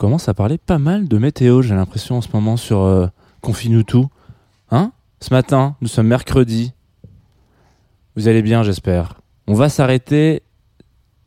Commence 0.00 0.30
à 0.30 0.34
parler 0.34 0.56
pas 0.56 0.78
mal 0.78 1.08
de 1.08 1.18
météo, 1.18 1.60
j'ai 1.60 1.74
l'impression 1.74 2.16
en 2.16 2.20
ce 2.22 2.28
moment 2.32 2.56
sur 2.56 2.80
euh, 2.80 3.06
tout. 3.86 4.08
Hein? 4.70 4.92
Ce 5.20 5.32
matin, 5.32 5.76
nous 5.82 5.88
sommes 5.88 6.06
mercredi. 6.06 6.72
Vous 8.16 8.26
allez 8.26 8.40
bien, 8.40 8.62
j'espère. 8.62 9.20
On 9.46 9.52
va 9.52 9.68
s'arrêter. 9.68 10.42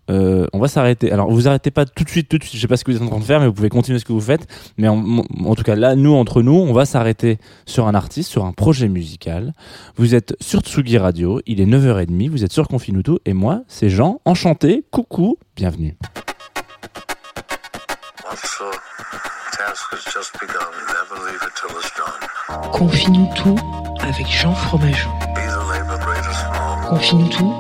euh, 0.09 0.47
on 0.53 0.59
va 0.59 0.67
s'arrêter. 0.67 1.11
Alors, 1.11 1.31
vous 1.31 1.47
arrêtez 1.47 1.69
pas 1.69 1.85
tout 1.85 2.03
de 2.03 2.09
suite, 2.09 2.27
tout 2.27 2.39
de 2.39 2.43
suite. 2.43 2.55
Je 2.55 2.61
sais 2.61 2.67
pas 2.67 2.75
ce 2.75 2.83
que 2.83 2.91
vous 2.91 2.97
êtes 2.97 3.03
en 3.03 3.09
train 3.09 3.19
de 3.19 3.23
faire, 3.23 3.39
mais 3.39 3.45
vous 3.45 3.53
pouvez 3.53 3.69
continuer 3.69 3.99
ce 3.99 4.05
que 4.05 4.13
vous 4.13 4.19
faites. 4.19 4.47
Mais 4.80 4.87
en, 4.87 5.55
tout 5.55 5.63
cas, 5.63 5.75
là, 5.75 5.95
nous, 5.95 6.15
entre 6.15 6.41
nous, 6.41 6.55
on 6.55 6.73
va 6.73 6.85
s'arrêter 6.85 7.37
sur 7.67 7.87
un 7.87 7.93
artiste, 7.93 8.31
sur 8.31 8.43
un 8.43 8.53
projet 8.53 8.89
musical. 8.89 9.53
Vous 9.97 10.15
êtes 10.15 10.35
sur 10.41 10.61
Tsugi 10.61 10.97
Radio. 10.97 11.41
Il 11.45 11.61
est 11.61 11.67
9h30. 11.67 12.30
Vous 12.31 12.43
êtes 12.43 12.53
sur 12.53 12.67
Confine-nous 12.67 13.03
tout. 13.03 13.19
Et 13.25 13.33
moi, 13.33 13.61
c'est 13.67 13.89
Jean. 13.89 14.19
Enchanté. 14.25 14.83
Coucou. 14.89 15.37
Bienvenue. 15.55 15.95
Confie-nous 22.72 23.30
tout 23.36 23.55
avec 23.99 24.27
Jean 24.27 24.53
Fromageau. 24.55 25.09
Confie-nous 26.89 27.27
tout 27.30 27.53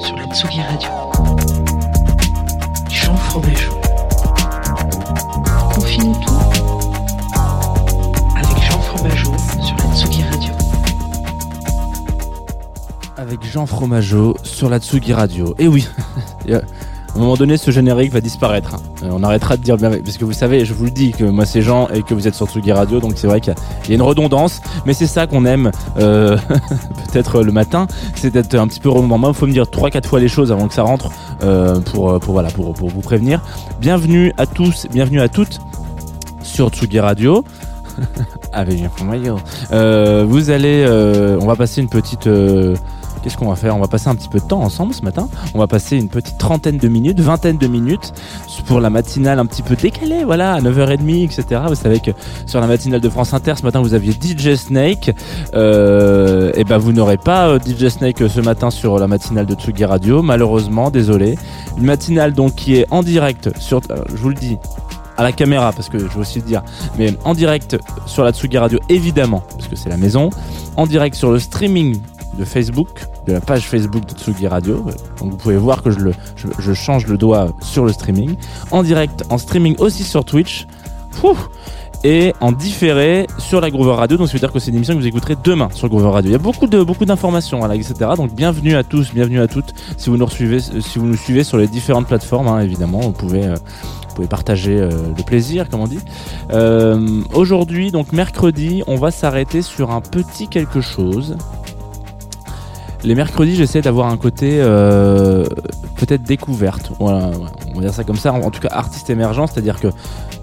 sur 0.00 0.16
la 0.16 0.24
Tsugi 0.34 0.62
Radio. 0.62 0.90
Jean 2.88 3.16
Fromageau. 3.16 3.80
Confie-nous 5.74 6.14
tout 6.14 6.40
avec 8.36 8.62
Jean 8.62 8.80
Fromageau 8.80 9.34
sur 9.60 9.76
la 9.76 9.96
Tsugi 9.96 10.22
Radio. 10.22 10.52
avec 13.16 13.42
Jean 13.44 13.66
Fromageau 13.66 14.36
sur 14.42 14.70
la 14.70 14.78
Tsugi 14.78 15.12
Radio. 15.12 15.54
Et 15.58 15.68
oui, 15.68 15.86
et, 16.46 16.54
euh, 16.54 16.60
à 17.14 17.16
un 17.16 17.20
moment 17.20 17.36
donné, 17.36 17.56
ce 17.56 17.70
générique 17.70 18.12
va 18.12 18.20
disparaître. 18.20 18.76
Euh, 19.02 19.10
on 19.12 19.22
arrêtera 19.22 19.56
de 19.56 19.62
dire 19.62 19.76
bien, 19.76 19.90
parce 19.90 20.16
que 20.16 20.24
vous 20.24 20.32
savez, 20.32 20.64
je 20.64 20.72
vous 20.72 20.84
le 20.84 20.90
dis 20.90 21.10
que 21.10 21.24
moi 21.24 21.44
c'est 21.44 21.60
Jean 21.60 21.88
et 21.88 22.02
que 22.02 22.14
vous 22.14 22.28
êtes 22.28 22.34
sur 22.34 22.46
Tsugi 22.48 22.72
Radio, 22.72 23.00
donc 23.00 23.14
c'est 23.16 23.26
vrai 23.26 23.40
qu'il 23.40 23.52
y, 23.88 23.92
a- 23.92 23.94
une 23.94 24.02
redondance, 24.02 24.60
mais 24.86 24.92
c'est 24.94 25.06
ça 25.08 25.26
qu'on 25.26 25.44
aime 25.44 25.72
euh, 25.98 26.36
peut-être 27.12 27.42
le 27.42 27.50
matin, 27.52 27.88
c'est 28.14 28.30
d'être 28.30 28.54
un 28.54 28.68
petit 28.68 28.80
peu 28.80 28.88
redondant. 28.90 29.18
Moi, 29.18 29.30
il 29.30 29.34
faut 29.36 29.46
me 29.46 29.52
dire 29.52 29.68
trois, 29.68 29.90
quatre 29.90 30.08
fois 30.08 30.20
les 30.20 30.28
choses 30.28 30.52
avant 30.52 30.68
que 30.68 30.74
ça 30.74 30.82
rentre 30.82 31.10
euh, 31.42 31.80
pour, 31.80 32.20
vous 32.20 33.00
prévenir. 33.00 33.40
Bienvenue 33.80 34.32
à 34.38 34.46
tous, 34.46 34.86
bienvenue 34.92 35.20
à 35.20 35.28
toutes 35.28 35.58
sur 36.42 36.68
Tsugi 36.68 37.00
Radio. 37.00 37.44
avec 38.52 38.78
Fromageau. 38.96 39.36
Euh, 39.72 40.24
vous 40.26 40.50
allez, 40.50 40.86
on 41.40 41.46
va 41.46 41.56
passer 41.56 41.80
une 41.82 41.88
petite. 41.88 42.28
Euh, 43.20 43.22
Qu'est-ce 43.22 43.36
qu'on 43.36 43.48
va 43.48 43.56
faire? 43.56 43.76
On 43.76 43.80
va 43.80 43.88
passer 43.88 44.08
un 44.08 44.14
petit 44.14 44.28
peu 44.28 44.38
de 44.40 44.44
temps 44.44 44.62
ensemble 44.62 44.94
ce 44.94 45.02
matin. 45.02 45.28
On 45.54 45.58
va 45.58 45.66
passer 45.66 45.96
une 45.96 46.08
petite 46.08 46.38
trentaine 46.38 46.78
de 46.78 46.88
minutes, 46.88 47.20
vingtaine 47.20 47.58
de 47.58 47.66
minutes 47.66 48.12
pour 48.66 48.80
la 48.80 48.90
matinale 48.90 49.38
un 49.38 49.46
petit 49.46 49.62
peu 49.62 49.76
décalée, 49.76 50.24
voilà, 50.24 50.54
à 50.54 50.60
9h30, 50.60 51.24
etc. 51.24 51.62
Vous 51.68 51.74
savez 51.74 52.00
que 52.00 52.10
sur 52.46 52.60
la 52.60 52.66
matinale 52.66 53.00
de 53.00 53.08
France 53.08 53.34
Inter, 53.34 53.54
ce 53.56 53.62
matin, 53.62 53.80
vous 53.80 53.94
aviez 53.94 54.12
DJ 54.12 54.54
Snake. 54.54 55.14
Euh, 55.54 56.52
et 56.54 56.64
ben, 56.64 56.78
vous 56.78 56.92
n'aurez 56.92 57.16
pas 57.16 57.48
euh, 57.48 57.58
DJ 57.58 57.88
Snake 57.88 58.22
ce 58.28 58.40
matin 58.40 58.70
sur 58.70 58.98
la 58.98 59.06
matinale 59.06 59.46
de 59.46 59.54
Tsugi 59.54 59.84
Radio, 59.84 60.22
malheureusement, 60.22 60.90
désolé. 60.90 61.36
Une 61.76 61.84
matinale 61.84 62.32
donc 62.32 62.54
qui 62.54 62.76
est 62.76 62.86
en 62.90 63.02
direct 63.02 63.50
sur, 63.58 63.80
euh, 63.90 64.02
je 64.08 64.16
vous 64.16 64.28
le 64.28 64.34
dis, 64.34 64.56
à 65.16 65.22
la 65.22 65.32
caméra, 65.32 65.72
parce 65.72 65.88
que 65.88 65.98
je 65.98 66.04
veux 66.04 66.20
aussi 66.20 66.38
le 66.38 66.46
dire, 66.46 66.62
mais 66.98 67.14
en 67.24 67.34
direct 67.34 67.76
sur 68.06 68.24
la 68.24 68.32
Tsugi 68.32 68.56
Radio, 68.56 68.78
évidemment, 68.88 69.42
parce 69.56 69.68
que 69.68 69.76
c'est 69.76 69.90
la 69.90 69.98
maison, 69.98 70.30
en 70.76 70.86
direct 70.86 71.14
sur 71.14 71.30
le 71.30 71.38
streaming 71.38 72.00
de 72.38 72.44
Facebook, 72.44 73.06
de 73.26 73.32
la 73.32 73.40
page 73.40 73.68
Facebook 73.68 74.06
de 74.06 74.14
Tsugi 74.14 74.46
Radio. 74.46 74.84
Donc 75.18 75.30
vous 75.30 75.36
pouvez 75.36 75.56
voir 75.56 75.82
que 75.82 75.90
je, 75.90 76.72
change 76.72 77.06
le 77.06 77.16
doigt 77.16 77.48
sur 77.60 77.84
le 77.84 77.92
streaming. 77.92 78.36
En 78.70 78.82
direct, 78.82 79.24
en 79.30 79.38
streaming 79.38 79.76
aussi 79.78 80.04
sur 80.04 80.24
Twitch. 80.24 80.66
Et 82.02 82.32
en 82.40 82.52
différé 82.52 83.26
sur 83.38 83.60
la 83.60 83.70
Groover 83.70 83.92
Radio. 83.92 84.16
Donc 84.16 84.28
ça 84.28 84.32
veut 84.32 84.38
dire 84.38 84.52
que 84.52 84.58
c'est 84.58 84.70
une 84.70 84.76
émission 84.76 84.94
que 84.94 85.00
vous 85.00 85.06
écouterez 85.06 85.36
demain 85.44 85.68
sur 85.74 85.88
Groover 85.88 86.10
Radio. 86.10 86.30
Il 86.30 86.32
y 86.32 86.36
a 86.36 86.38
beaucoup 86.38 86.66
beaucoup 86.66 87.04
d'informations, 87.04 87.70
etc. 87.72 87.94
Donc 88.16 88.34
bienvenue 88.34 88.74
à 88.74 88.84
tous, 88.84 89.12
bienvenue 89.12 89.40
à 89.40 89.48
toutes. 89.48 89.74
Si 89.98 90.08
vous 90.08 90.16
nous 90.16 90.28
suivez, 90.28 91.44
sur 91.44 91.58
les 91.58 91.66
différentes 91.66 92.06
plateformes, 92.06 92.48
hein, 92.48 92.60
évidemment, 92.60 93.00
vous 93.00 93.12
pouvez, 93.12 93.44
euh, 93.44 93.56
partager 94.28 94.78
euh, 94.78 94.90
le 95.16 95.22
plaisir, 95.22 95.68
comme 95.68 95.80
on 95.80 95.86
dit. 95.86 96.00
Euh, 96.52 97.22
Aujourd'hui, 97.34 97.90
donc 97.90 98.12
mercredi, 98.12 98.82
on 98.86 98.96
va 98.96 99.10
s'arrêter 99.10 99.62
sur 99.62 99.90
un 99.90 100.00
petit 100.00 100.48
quelque 100.48 100.80
chose. 100.80 101.36
Les 103.02 103.14
mercredis, 103.14 103.56
j'essaie 103.56 103.80
d'avoir 103.80 104.08
un 104.08 104.16
côté 104.18 104.58
euh, 104.60 105.46
peut-être 105.96 106.22
découverte. 106.22 106.92
Voilà, 107.00 107.30
on 107.70 107.74
va 107.74 107.80
dire 107.80 107.94
ça 107.94 108.04
comme 108.04 108.16
ça. 108.16 108.32
En, 108.32 108.50
tout 108.50 108.60
cas, 108.60 108.68
artiste 108.70 109.08
émergent, 109.08 109.46
c'est-à-dire 109.46 109.80
que 109.80 109.88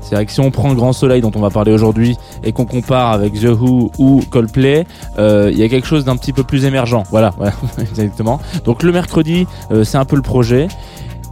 c'est 0.02 0.16
vrai 0.16 0.26
que 0.26 0.32
si 0.32 0.40
on 0.40 0.50
prend 0.50 0.70
le 0.70 0.76
Grand 0.76 0.94
Soleil 0.94 1.22
dont 1.22 1.32
on 1.36 1.40
va 1.40 1.52
parler 1.52 1.72
aujourd'hui 1.72 2.18
et 2.44 2.54
qu'on 2.54 2.66
compare 2.66 3.12
avec 3.12 3.34
The 3.34 3.50
Who 3.50 3.92
ou 4.00 4.22
Coldplay, 4.30 4.88
euh, 5.20 5.50
il 5.52 5.60
y 5.60 5.64
a 5.64 5.70
quelque 5.70 5.86
chose 5.86 6.04
d'un 6.04 6.18
petit 6.18 6.34
peu 6.34 6.44
plus 6.44 6.66
émergent. 6.66 7.04
Voilà, 7.12 7.30
voilà 7.38 7.54
exactement. 7.80 8.40
Donc 8.66 8.82
le 8.82 8.92
mercredi, 8.92 9.46
euh, 9.72 9.84
c'est 9.84 9.98
un 9.98 10.06
peu 10.06 10.16
le 10.16 10.24
projet. 10.24 10.68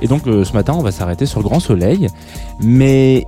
Et 0.02 0.08
donc 0.08 0.24
ce 0.26 0.54
matin, 0.54 0.74
on 0.78 0.84
va 0.84 0.92
s'arrêter 0.92 1.26
sur 1.26 1.40
le 1.40 1.46
Grand 1.46 1.60
Soleil. 1.60 2.08
Mais 2.62 3.26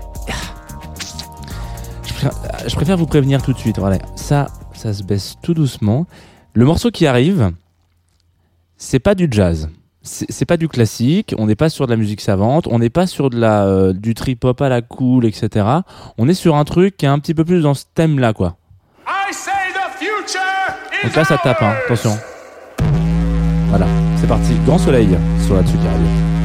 je 2.67 2.75
préfère 2.75 2.97
vous 2.97 3.05
prévenir 3.07 3.41
tout 3.41 3.53
de 3.53 3.57
suite. 3.57 3.79
Voilà, 3.79 3.97
ça, 4.15 4.47
ça 4.73 4.93
se 4.93 5.01
baisse 5.01 5.37
tout 5.41 5.53
doucement. 5.53 6.05
Le 6.53 6.65
morceau 6.65 6.91
qui 6.91 7.07
arrive, 7.07 7.51
c'est 8.77 8.99
pas 8.99 9.15
du 9.15 9.27
jazz. 9.29 9.69
C'est 10.03 10.45
pas 10.45 10.55
du 10.55 10.69
classique, 10.69 11.35
on 11.37 11.47
n'est 11.47 11.55
pas 11.55 11.67
sur 11.67 11.85
de 11.85 11.91
la 11.91 11.97
musique 11.97 12.21
savante, 12.21 12.65
on 12.67 12.79
n'est 12.79 12.89
pas 12.89 13.07
sur 13.07 13.29
de 13.29 13.37
la, 13.37 13.65
euh, 13.65 13.91
du 13.91 14.13
trip 14.13 14.45
hop 14.45 14.61
à 14.61 14.69
la 14.69 14.81
cool, 14.81 15.25
etc. 15.25 15.65
On 16.17 16.29
est 16.29 16.33
sur 16.33 16.55
un 16.55 16.63
truc 16.63 16.95
qui 16.95 17.05
est 17.05 17.09
un 17.09 17.19
petit 17.19 17.33
peu 17.33 17.43
plus 17.43 17.61
dans 17.61 17.73
ce 17.73 17.83
thème-là, 17.93 18.31
quoi. 18.31 18.55
Donc 21.03 21.15
là, 21.15 21.25
ça 21.25 21.37
tape, 21.37 21.61
hein. 21.61 21.73
attention. 21.85 22.17
Voilà, 23.67 23.87
c'est 24.15 24.27
parti. 24.27 24.53
Grand 24.65 24.77
soleil 24.77 25.09
sur 25.45 25.55
la 25.55 25.63
Tsugi 25.63 25.87
Radio. 25.87 26.36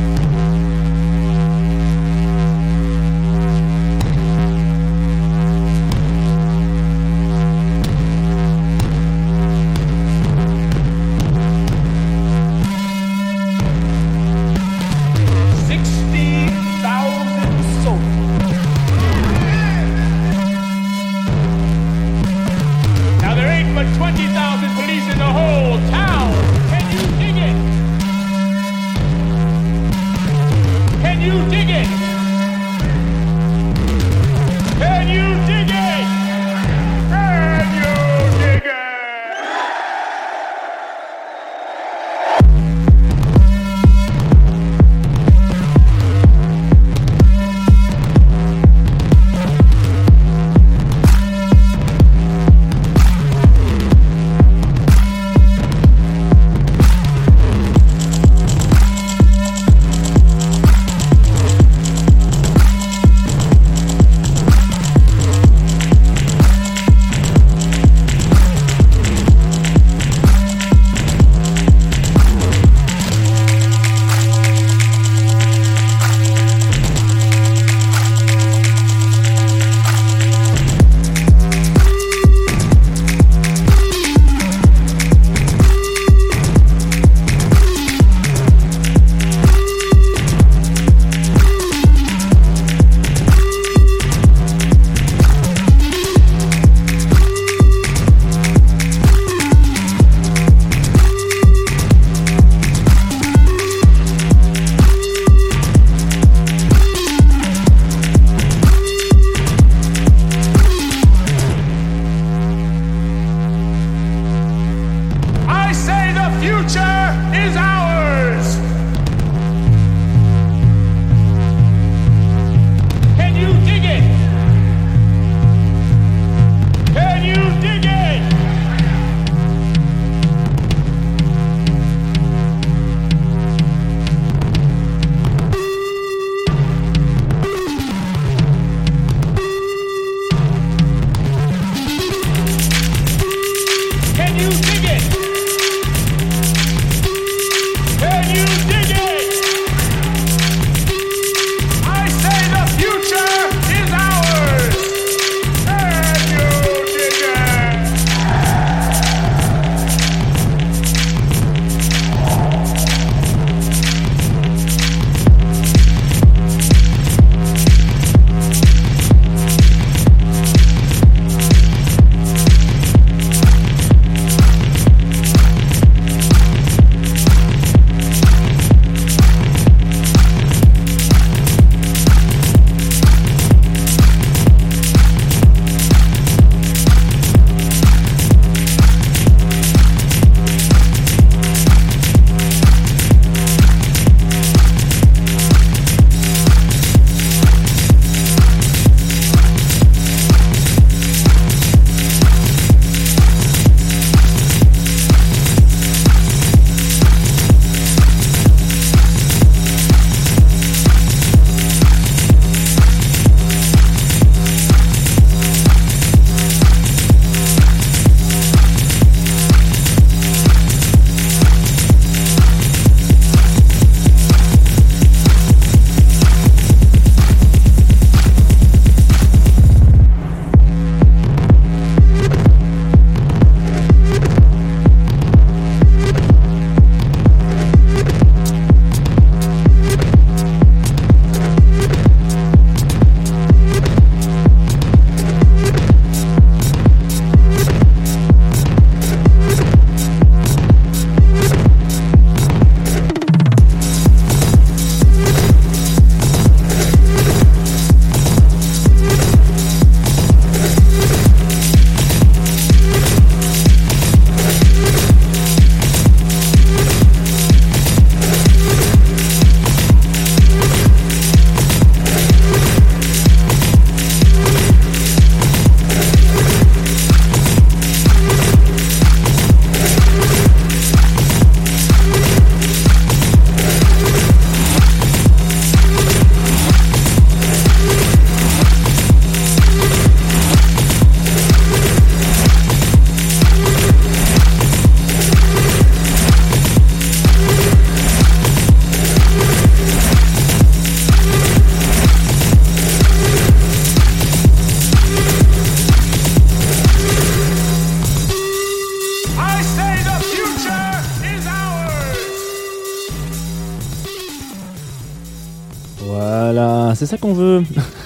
Ça 317.12 317.18
qu'on 317.18 317.34
veut. 317.34 317.62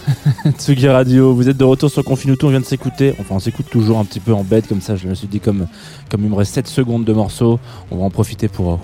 Tsugi 0.58 0.88
Radio, 0.88 1.32
vous 1.32 1.48
êtes 1.48 1.56
de 1.56 1.62
retour 1.62 1.88
sur 1.88 2.02
Confinuto, 2.02 2.48
on 2.48 2.50
vient 2.50 2.58
de 2.58 2.64
s'écouter. 2.64 3.14
Enfin, 3.20 3.36
on 3.36 3.38
s'écoute 3.38 3.66
toujours 3.70 4.00
un 4.00 4.04
petit 4.04 4.18
peu 4.18 4.34
en 4.34 4.42
bête 4.42 4.66
comme 4.66 4.80
ça. 4.80 4.96
Je 4.96 5.06
me 5.06 5.14
suis 5.14 5.28
dit, 5.28 5.38
comme, 5.38 5.68
comme 6.10 6.24
il 6.24 6.28
me 6.28 6.34
reste 6.34 6.54
7 6.54 6.66
secondes 6.66 7.04
de 7.04 7.12
morceau, 7.12 7.60
on 7.92 7.98
va 7.98 8.02
en 8.02 8.10
profiter 8.10 8.48
pour. 8.48 8.80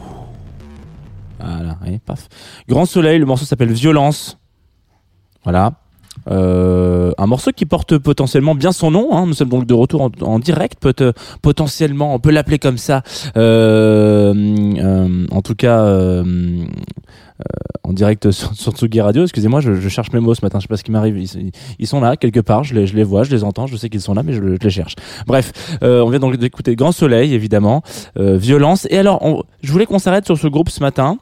Voilà, 1.41 1.77
et 1.87 1.99
paf. 1.99 2.29
Grand 2.69 2.87
Soleil, 2.87 3.19
le 3.19 3.27
morceau 3.27 3.45
s'appelle 3.45 3.73
Violence. 3.73 4.39
Voilà. 5.43 5.73
Euh, 6.31 7.13
un 7.19 7.27
morceau 7.27 7.51
qui 7.55 7.67
porte 7.67 7.99
potentiellement 7.99 8.55
bien 8.55 8.73
son 8.73 8.91
nom. 8.91 9.09
hein. 9.13 9.27
Nous 9.27 9.33
sommes 9.35 9.49
donc 9.49 9.67
de 9.67 9.75
retour 9.75 10.11
en, 10.23 10.39
direct, 10.39 10.79
peut 10.81 11.13
potentiellement, 11.43 12.15
on 12.15 12.19
peut 12.19 12.31
l'appeler 12.31 12.59
comme 12.59 12.79
ça. 12.79 13.03
Euh, 13.37 14.33
euh, 14.79 15.27
en 15.31 15.43
tout 15.43 15.55
cas, 15.55 15.81
euh, 15.81 16.23
euh, 16.25 17.45
en 17.83 17.93
direct 17.93 18.31
sur, 18.31 18.55
sur 18.55 18.73
Tsugi 18.73 19.01
Radio. 19.01 19.23
Excusez-moi, 19.25 19.61
je, 19.61 19.75
je 19.75 19.89
cherche 19.89 20.13
mes 20.13 20.21
mots 20.21 20.35
ce 20.35 20.45
matin. 20.45 20.59
Je 20.59 20.63
sais 20.63 20.69
pas 20.69 20.77
ce 20.77 20.85
qui 20.85 20.93
m'arrive. 20.93 21.19
Ils, 21.79 21.87
sont 21.87 22.01
là 22.01 22.17
quelque 22.17 22.41
part. 22.41 22.63
Je 22.65 22.75
les, 22.75 22.87
je 22.87 22.95
les 22.95 23.05
vois, 23.05 23.25
je 23.25 23.31
les 23.31 23.43
entends. 23.45 23.67
Je 23.67 23.77
sais 23.77 23.89
qu'ils 23.89 24.01
sont 24.01 24.15
là, 24.15 24.23
mais 24.23 24.33
je, 24.35 24.41
les 24.41 24.71
cherche. 24.71 24.95
Bref, 25.27 25.53
euh, 25.83 26.03
on 26.03 26.11
vient 26.11 26.21
donc 26.21 26.37
d'écouter 26.37 26.77
Grand 26.77 26.93
Soleil, 26.93 27.35
évidemment, 27.35 27.83
Violence. 28.17 28.87
Et 28.91 28.99
alors, 28.99 29.25
on- 29.25 29.43
je 29.63 29.73
voulais 29.73 29.87
qu'on 29.87 29.99
s'arrête 29.99 30.27
sur 30.27 30.39
ce 30.39 30.47
groupe 30.47 30.69
ce 30.69 30.81
matin. 30.81 31.19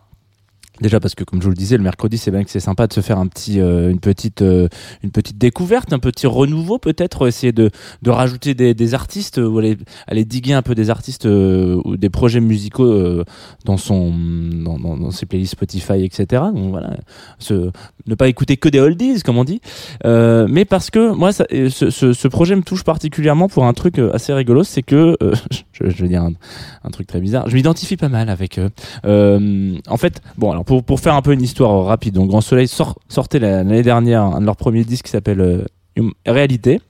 Déjà 0.81 1.01
parce 1.01 1.15
que 1.15 1.25
comme 1.25 1.41
je 1.41 1.45
vous 1.45 1.51
le 1.51 1.57
disais, 1.57 1.77
le 1.77 1.83
mercredi 1.83 2.19
c'est 2.19 2.31
bien 2.31 2.45
que 2.45 2.51
c'est 2.51 2.61
sympa 2.61 2.87
de 2.87 2.93
se 2.93 3.01
faire 3.01 3.19
un 3.19 3.27
petit, 3.27 3.61
euh, 3.61 3.91
une 3.91 4.01
petite, 4.01 4.43
euh, 4.43 4.69
une 5.03 5.11
petite 5.11 5.39
découverte, 5.39 5.93
un 5.93 5.99
petit 5.99 6.27
renouveau 6.27 6.79
peut-être, 6.79 7.27
essayer 7.27 7.53
de, 7.53 7.71
rajouter 8.07 8.55
des, 8.55 8.95
artistes 8.95 9.39
ou 9.39 9.59
aller, 9.59 10.25
diguer 10.25 10.55
un 10.55 10.63
peu 10.63 10.75
des 10.75 10.91
artistes 10.91 11.27
euh, 11.27 11.81
ou 11.85 11.97
des 11.97 12.11
projets 12.11 12.41
musicaux 12.41 12.85
euh, 12.85 13.25
dans 13.65 13.77
son, 13.77 14.13
dans, 14.13 15.11
ses 15.11 15.27
playlists 15.27 15.53
Spotify, 15.53 16.05
etc. 16.05 16.45
Donc 16.55 16.71
voilà, 16.71 16.97
ne 18.07 18.15
pas 18.15 18.29
écouter 18.29 18.57
que 18.57 18.69
des 18.69 18.81
oldies 18.81 19.23
comme 19.23 19.39
on 19.39 19.45
dit, 19.45 19.61
euh, 20.05 20.47
mais 20.49 20.65
parce 20.65 20.91
que 20.91 21.13
moi 21.13 21.31
euh, 21.53 21.71
ce, 21.71 22.29
projet 22.29 22.57
me 22.57 22.63
touche 22.63 22.85
particulièrement 22.85 23.49
pour 23.49 23.65
un 23.67 23.73
truc 23.73 23.99
euh, 23.99 24.13
assez 24.15 24.33
rigolo, 24.33 24.65
c'est 24.65 24.83
que 24.83 25.17
euh, 25.23 25.35
je, 25.73 25.91
je 25.91 26.03
vais 26.03 26.09
dire 26.09 26.23
un, 26.23 26.33
un 26.85 26.91
truc 26.91 27.07
très 27.07 27.21
bizarre, 27.21 27.49
je 27.49 27.55
m'identifie 27.55 27.97
pas 27.97 28.09
mal 28.09 28.29
avec 28.29 28.59
eux. 28.59 28.71
Euh, 29.05 29.77
en 29.89 29.97
fait, 29.97 30.23
bon 30.39 30.51
alors 30.51 30.65
pour, 30.79 31.01
faire 31.01 31.15
un 31.15 31.23
peu 31.23 31.33
une 31.33 31.43
histoire 31.43 31.85
rapide, 31.85 32.15
donc 32.15 32.29
Grand 32.29 32.41
Soleil 32.41 32.69
sort, 32.69 32.99
sortait 33.09 33.39
la- 33.39 33.59
l'année 33.65 33.83
dernière 33.83 34.23
un 34.23 34.41
de 34.41 34.47
leurs 34.47 34.57
premiers 34.57 34.85
disques 34.85 35.07
qui 35.07 35.11
s'appelle 35.11 35.41
euh, 35.41 35.65
Hum- 35.99 36.13
Réalité. 36.25 36.81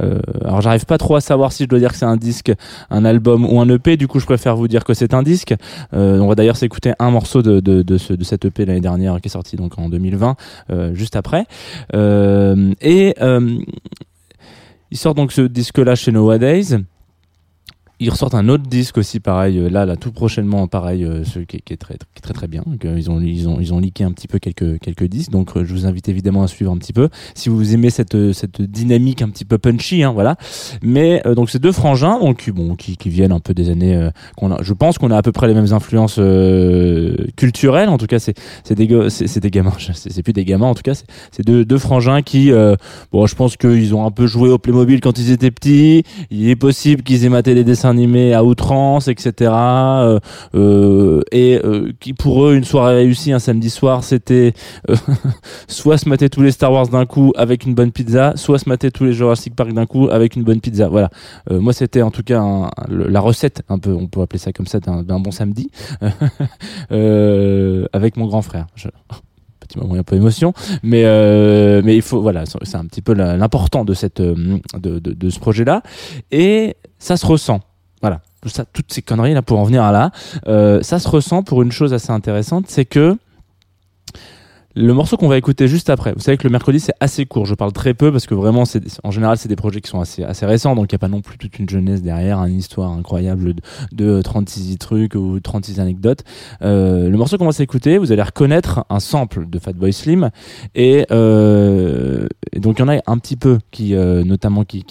Euh, 0.00 0.20
alors 0.42 0.62
j'arrive 0.62 0.86
pas 0.86 0.96
trop 0.96 1.16
à 1.16 1.20
savoir 1.20 1.52
si 1.52 1.64
je 1.64 1.68
dois 1.68 1.78
dire 1.78 1.90
que 1.92 1.98
c'est 1.98 2.06
un 2.06 2.16
disque, 2.16 2.50
un 2.88 3.04
album 3.04 3.44
ou 3.44 3.60
un 3.60 3.68
EP. 3.68 3.98
Du 3.98 4.08
coup, 4.08 4.20
je 4.20 4.24
préfère 4.24 4.56
vous 4.56 4.68
dire 4.68 4.84
que 4.84 4.94
c'est 4.94 5.12
un 5.12 5.22
disque. 5.22 5.54
Euh, 5.92 6.18
on 6.18 6.28
va 6.28 6.34
d'ailleurs 6.34 6.56
s'écouter 6.56 6.92
un 6.98 7.10
morceau 7.10 7.42
de, 7.42 7.60
de, 7.60 7.82
de, 7.82 7.98
ce, 7.98 8.14
de 8.14 8.24
cet 8.24 8.46
EP 8.46 8.64
l'année 8.64 8.80
dernière 8.80 9.20
qui 9.20 9.28
est 9.28 9.30
sorti 9.30 9.56
donc 9.56 9.78
en 9.78 9.90
2020, 9.90 10.36
euh, 10.70 10.94
juste 10.94 11.14
après. 11.14 11.44
Euh, 11.94 12.72
et 12.80 13.14
euh, 13.20 13.58
il 14.90 14.96
sort 14.96 15.14
donc 15.14 15.30
ce 15.32 15.42
disque-là 15.42 15.94
chez 15.94 16.10
Nowadays. 16.10 16.78
Ils 18.00 18.10
ressortent 18.10 18.34
un 18.34 18.48
autre 18.48 18.62
disque 18.62 18.96
aussi, 18.98 19.18
pareil, 19.18 19.58
euh, 19.58 19.68
là, 19.68 19.84
là, 19.84 19.96
tout 19.96 20.12
prochainement, 20.12 20.68
pareil, 20.68 21.04
euh, 21.04 21.24
ce 21.24 21.40
qui, 21.40 21.56
est, 21.56 21.76
très, 21.76 21.94
qui 21.94 22.18
est 22.18 22.20
très, 22.20 22.32
très 22.32 22.46
bien. 22.46 22.62
Ils 22.84 23.10
ont, 23.10 23.20
ils 23.20 23.48
ont, 23.48 23.58
ils 23.58 23.74
ont 23.74 23.80
leaké 23.80 24.04
un 24.04 24.12
petit 24.12 24.28
peu 24.28 24.38
quelques, 24.38 24.78
quelques 24.78 25.04
disques, 25.04 25.32
donc 25.32 25.56
euh, 25.56 25.64
je 25.64 25.72
vous 25.74 25.84
invite 25.84 26.08
évidemment 26.08 26.44
à 26.44 26.46
suivre 26.46 26.70
un 26.70 26.76
petit 26.76 26.92
peu 26.92 27.08
si 27.34 27.48
vous 27.48 27.74
aimez 27.74 27.90
cette, 27.90 28.14
euh, 28.14 28.32
cette 28.32 28.62
dynamique 28.62 29.20
un 29.20 29.28
petit 29.30 29.44
peu 29.44 29.58
punchy, 29.58 30.04
hein, 30.04 30.12
voilà. 30.12 30.36
Mais 30.80 31.22
donc 31.34 31.50
ces 31.50 31.58
deux 31.58 31.72
frangins, 31.72 32.20
donc 32.20 32.48
bon, 32.50 32.76
qui, 32.76 32.96
qui 32.96 33.08
viennent 33.08 33.32
un 33.32 33.40
peu 33.40 33.52
des 33.52 33.68
années, 33.68 34.08
qu'on 34.36 34.52
a, 34.52 34.62
je 34.62 34.72
pense 34.74 34.96
qu'on 34.98 35.10
a 35.10 35.16
à 35.16 35.22
peu 35.22 35.32
près 35.32 35.48
les 35.48 35.54
mêmes 35.54 35.72
influences 35.72 36.20
culturelles. 37.36 37.88
En 37.88 37.98
tout 37.98 38.06
cas, 38.06 38.20
c'est, 38.20 38.34
c'est 38.62 38.76
des, 38.76 39.10
c'est, 39.10 39.40
des 39.40 39.50
gamins, 39.50 39.72
c'est, 39.94 40.22
plus 40.22 40.32
des 40.32 40.44
gamins. 40.44 40.66
En 40.66 40.74
tout 40.74 40.82
cas, 40.82 40.94
c'est, 41.32 41.44
deux, 41.44 41.64
deux 41.64 41.78
frangins 41.78 42.22
qui, 42.22 42.52
bon, 43.12 43.26
je 43.26 43.34
pense 43.34 43.56
qu'ils 43.56 43.94
ont 43.94 44.06
un 44.06 44.10
peu 44.10 44.26
joué 44.26 44.50
au 44.50 44.58
Playmobil 44.58 45.00
quand 45.00 45.18
ils 45.18 45.32
étaient 45.32 45.50
petits. 45.50 46.04
Il 46.30 46.48
est 46.48 46.56
possible 46.56 47.02
qu'ils 47.02 47.24
aient 47.24 47.28
maté 47.28 47.54
des 47.54 47.64
dessins 47.64 47.87
animés 47.88 48.34
à 48.34 48.44
outrance, 48.44 49.08
etc. 49.08 49.50
Euh, 49.52 50.20
euh, 50.54 51.20
et 51.32 51.60
euh, 51.64 51.92
qui 52.00 52.12
pour 52.14 52.44
eux 52.46 52.54
une 52.54 52.64
soirée 52.64 52.94
réussie 52.94 53.32
un 53.32 53.38
samedi 53.38 53.70
soir, 53.70 54.04
c'était 54.04 54.52
euh, 54.90 54.94
soit 55.68 55.98
se 55.98 56.08
mater 56.08 56.28
tous 56.30 56.42
les 56.42 56.50
Star 56.52 56.72
Wars 56.72 56.88
d'un 56.88 57.06
coup 57.06 57.32
avec 57.36 57.64
une 57.66 57.74
bonne 57.74 57.90
pizza, 57.92 58.32
soit 58.36 58.58
se 58.58 58.68
mater 58.68 58.90
tous 58.90 59.04
les 59.04 59.12
Jurassic 59.12 59.56
Park 59.56 59.72
d'un 59.72 59.86
coup 59.86 60.08
avec 60.10 60.36
une 60.36 60.44
bonne 60.44 60.60
pizza. 60.60 60.88
Voilà. 60.88 61.10
Euh, 61.50 61.60
moi, 61.60 61.72
c'était 61.72 62.02
en 62.02 62.10
tout 62.10 62.22
cas 62.22 62.42
la 62.88 63.20
recette, 63.20 63.62
un 63.68 63.78
peu, 63.78 63.92
on 63.92 64.06
peut 64.06 64.20
appeler 64.20 64.38
ça 64.38 64.52
comme 64.52 64.66
ça, 64.66 64.78
d'un 64.80 65.20
bon 65.20 65.30
samedi, 65.30 65.70
euh, 66.92 67.86
avec 67.92 68.16
mon 68.16 68.26
grand 68.26 68.42
frère. 68.42 68.66
Je- 68.74 68.88
Petit 69.60 69.78
moment 69.80 69.94
un 69.96 70.02
peu 70.02 70.16
émotion, 70.16 70.54
mais 70.82 71.02
euh, 71.04 71.82
mais 71.84 71.94
il 71.94 72.00
faut 72.00 72.22
voilà, 72.22 72.44
c'est 72.46 72.76
un 72.76 72.86
petit 72.86 73.02
peu 73.02 73.12
l'important 73.12 73.84
de 73.84 73.92
cette 73.92 74.20
euh, 74.20 74.58
de, 74.78 75.28
ce 75.30 75.38
projet-là, 75.38 75.82
et 76.30 76.76
ça 76.98 77.18
se 77.18 77.26
ressent. 77.26 77.60
Voilà, 78.00 78.20
tout 78.42 78.48
ça, 78.48 78.64
toutes 78.72 78.92
ces 78.92 79.02
conneries 79.02 79.34
là 79.34 79.42
pour 79.42 79.58
en 79.58 79.64
venir 79.64 79.82
à 79.82 79.92
là, 79.92 80.10
euh, 80.46 80.82
ça 80.82 80.98
se 80.98 81.08
ressent 81.08 81.42
pour 81.42 81.62
une 81.62 81.72
chose 81.72 81.92
assez 81.92 82.10
intéressante, 82.10 82.66
c'est 82.68 82.84
que 82.84 83.16
le 84.78 84.94
morceau 84.94 85.16
qu'on 85.16 85.28
va 85.28 85.36
écouter 85.36 85.66
juste 85.66 85.90
après, 85.90 86.12
vous 86.12 86.20
savez 86.20 86.36
que 86.36 86.44
le 86.44 86.50
mercredi 86.50 86.78
c'est 86.78 86.94
assez 87.00 87.26
court, 87.26 87.46
je 87.46 87.54
parle 87.54 87.72
très 87.72 87.94
peu 87.94 88.12
parce 88.12 88.26
que 88.26 88.34
vraiment 88.34 88.62
en 89.02 89.10
général 89.10 89.36
c'est 89.36 89.48
des 89.48 89.56
projets 89.56 89.80
qui 89.80 89.90
sont 89.90 90.00
assez 90.00 90.46
récents 90.46 90.76
donc 90.76 90.92
il 90.92 90.94
n'y 90.94 90.96
a 90.96 91.00
pas 91.00 91.08
non 91.08 91.20
plus 91.20 91.36
toute 91.36 91.58
une 91.58 91.68
jeunesse 91.68 92.00
derrière, 92.00 92.38
une 92.44 92.56
histoire 92.56 92.92
incroyable 92.92 93.54
de, 93.54 93.62
de 93.92 94.22
36 94.22 94.78
trucs 94.78 95.14
ou 95.16 95.40
36 95.40 95.80
anecdotes. 95.80 96.22
Euh, 96.62 97.08
le 97.08 97.16
morceau 97.16 97.38
qu'on 97.38 97.46
va 97.46 97.52
s'écouter, 97.52 97.98
vous 97.98 98.12
allez 98.12 98.22
reconnaître 98.22 98.84
un 98.88 99.00
sample 99.00 99.48
de 99.48 99.58
Fatboy 99.58 99.92
Slim 99.92 100.30
et, 100.76 101.06
euh, 101.10 102.28
et 102.52 102.60
donc 102.60 102.78
il 102.78 102.82
y 102.82 102.84
en 102.84 102.88
a 102.88 103.00
un 103.06 103.18
petit 103.18 103.36
peu 103.36 103.58
qui 103.72 103.96
euh, 103.96 104.22
notamment 104.22 104.64
qui, 104.64 104.84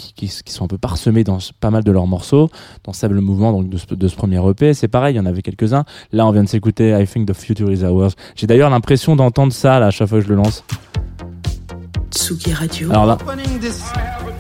sont 0.48 0.66
un 0.66 0.68
peu 0.68 0.78
parsemés 0.78 1.24
dans 1.24 1.38
pas 1.62 1.72
mal 1.72 1.86
de 1.86 1.92
leurs 1.92 2.08
morceaux, 2.08 2.50
dans 2.84 2.92
Sable 2.92 3.22
Mouvement 3.22 3.54
donc 3.54 3.70
de 3.70 3.78
ce, 3.78 3.96
de 3.96 4.08
ce 4.10 4.16
premier 4.18 4.46
EP, 4.50 4.74
c'est 4.74 4.90
pareil, 4.90 5.16
il 5.16 5.18
y 5.18 5.22
en 5.22 5.26
avait 5.26 5.42
quelques-uns. 5.42 5.86
Là 6.12 6.28
on 6.28 6.32
vient 6.32 6.44
de 6.44 6.50
s'écouter 6.50 6.90
I 7.00 7.08
Think 7.08 7.30
the 7.30 7.34
Future 7.34 7.72
is 7.72 7.86
Ours. 7.86 8.16
J'ai 8.36 8.48
d'ailleurs 8.48 8.70
l'impression 8.70 9.16
d'entendre 9.16 9.54
ça 9.54 9.77
là 9.80 9.88
à 9.88 9.92
chaque 9.92 10.10
fois 10.10 10.20
que 10.20 10.26
je 10.26 10.30
le 10.30 10.36
lance. 10.36 10.64
Tsugi 12.12 12.54
Radio. 12.54 12.90
Alors 12.92 13.06
là, 13.06 13.18
Opening 13.22 13.60
this 13.60 13.84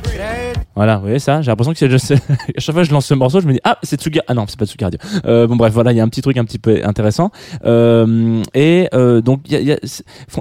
great 0.03 0.47
voilà, 0.78 0.98
vous 0.98 1.02
voyez 1.02 1.20
ça 1.20 1.42
J'ai 1.42 1.52
l'impression 1.52 1.74
que 1.74 1.80
c'est 1.80 1.90
juste... 1.90 2.12
à 2.32 2.60
chaque 2.60 2.74
fois 2.74 2.84
que 2.84 2.88
je 2.88 2.94
lance 2.94 3.08
ce 3.08 3.14
morceau, 3.14 3.42
je 3.42 3.48
me 3.48 3.54
dis 3.54 3.60
ah 3.64 3.78
c'est 3.84 4.00
Tsugi. 4.00 4.20
Ah 4.28 4.34
non, 4.34 4.46
c'est 4.48 4.60
pas 4.60 4.66
Tsugi 4.66 4.84
Radio. 4.84 5.00
Euh, 5.26 5.48
bon 5.48 5.56
bref, 5.56 5.74
voilà, 5.74 5.92
il 5.92 5.98
y 5.98 6.00
a 6.00 6.04
un 6.04 6.08
petit 6.08 6.22
truc 6.22 6.38
un 6.38 6.46
petit 6.46 6.60
peu 6.60 6.82
intéressant. 6.84 7.32
Euh, 7.66 8.44
et 8.54 8.88
euh, 8.94 9.22
donc 9.22 9.42
y 9.50 9.72
a, 9.72 9.78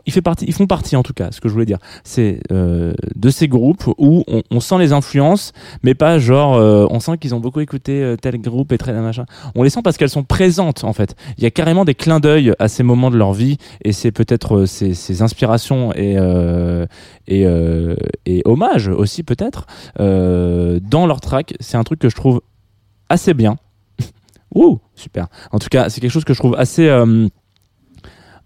ils 0.07 0.53
font 0.53 0.67
partie 0.67 0.97
en 0.97 1.03
tout 1.03 1.13
cas. 1.13 1.31
Ce 1.33 1.41
que 1.41 1.49
je 1.49 1.53
voulais 1.53 1.67
dire, 1.67 1.79
c'est 2.05 2.41
euh, 2.53 2.93
de 3.15 3.31
ces 3.31 3.49
groupes 3.49 3.85
où 3.99 4.25
on, 4.51 4.61
sent 4.61 4.79
les 4.79 4.93
influences, 4.93 5.53
mais 5.83 5.95
pas 5.95 6.19
genre 6.19 6.57
on 6.91 7.01
sent 7.01 7.19
qu'ils 7.19 7.35
ont 7.35 7.41
beaucoup 7.41 7.61
écouté 7.61 8.15
tel 8.21 8.41
groupe 8.41 8.73
et 8.73 8.79
tel 8.79 8.97
machin. 8.97 9.25
On 9.55 9.63
les 9.63 9.71
sent 9.71 9.81
parce 9.83 9.97
qu'elles 9.97 10.11
sont 10.11 10.25
présentes 10.25 10.85
en 10.85 10.93
fait. 10.93 11.15
Il 11.39 11.45
y 11.45 11.47
a 11.47 11.51
carrément 11.51 11.85
des 11.85 11.95
clins 11.95 12.21
d'œil 12.21 12.53
à 12.59 12.69
ces 12.69 12.83
moments 12.83 13.11
de 13.11 13.17
leur 13.17 13.33
vie 13.33 13.57
et 13.83 13.93
c'est 13.93 14.13
peut-être 14.13 14.67
ces, 14.67 15.23
inspirations 15.23 15.93
et 15.95 16.17
et, 17.29 18.43
hommages 18.45 18.89
aussi 18.89 19.23
peut-être 19.23 19.67
dans 20.83 21.07
leur 21.07 21.21
track. 21.21 21.55
C'est 21.61 21.77
un 21.77 21.85
truc 21.85 21.99
que 21.99 22.09
je 22.09 22.17
trouve 22.17 22.41
assez 23.09 23.35
bien. 23.35 23.57
Ouh, 24.55 24.79
super. 24.95 25.29
En 25.53 25.59
tout 25.59 25.69
cas, 25.69 25.89
c'est 25.89 26.01
quelque 26.01 26.11
chose 26.11 26.25
que 26.25 26.35
je 26.35 26.39
trouve 26.39 26.55
assez 26.57 26.89
euh, 26.89 27.29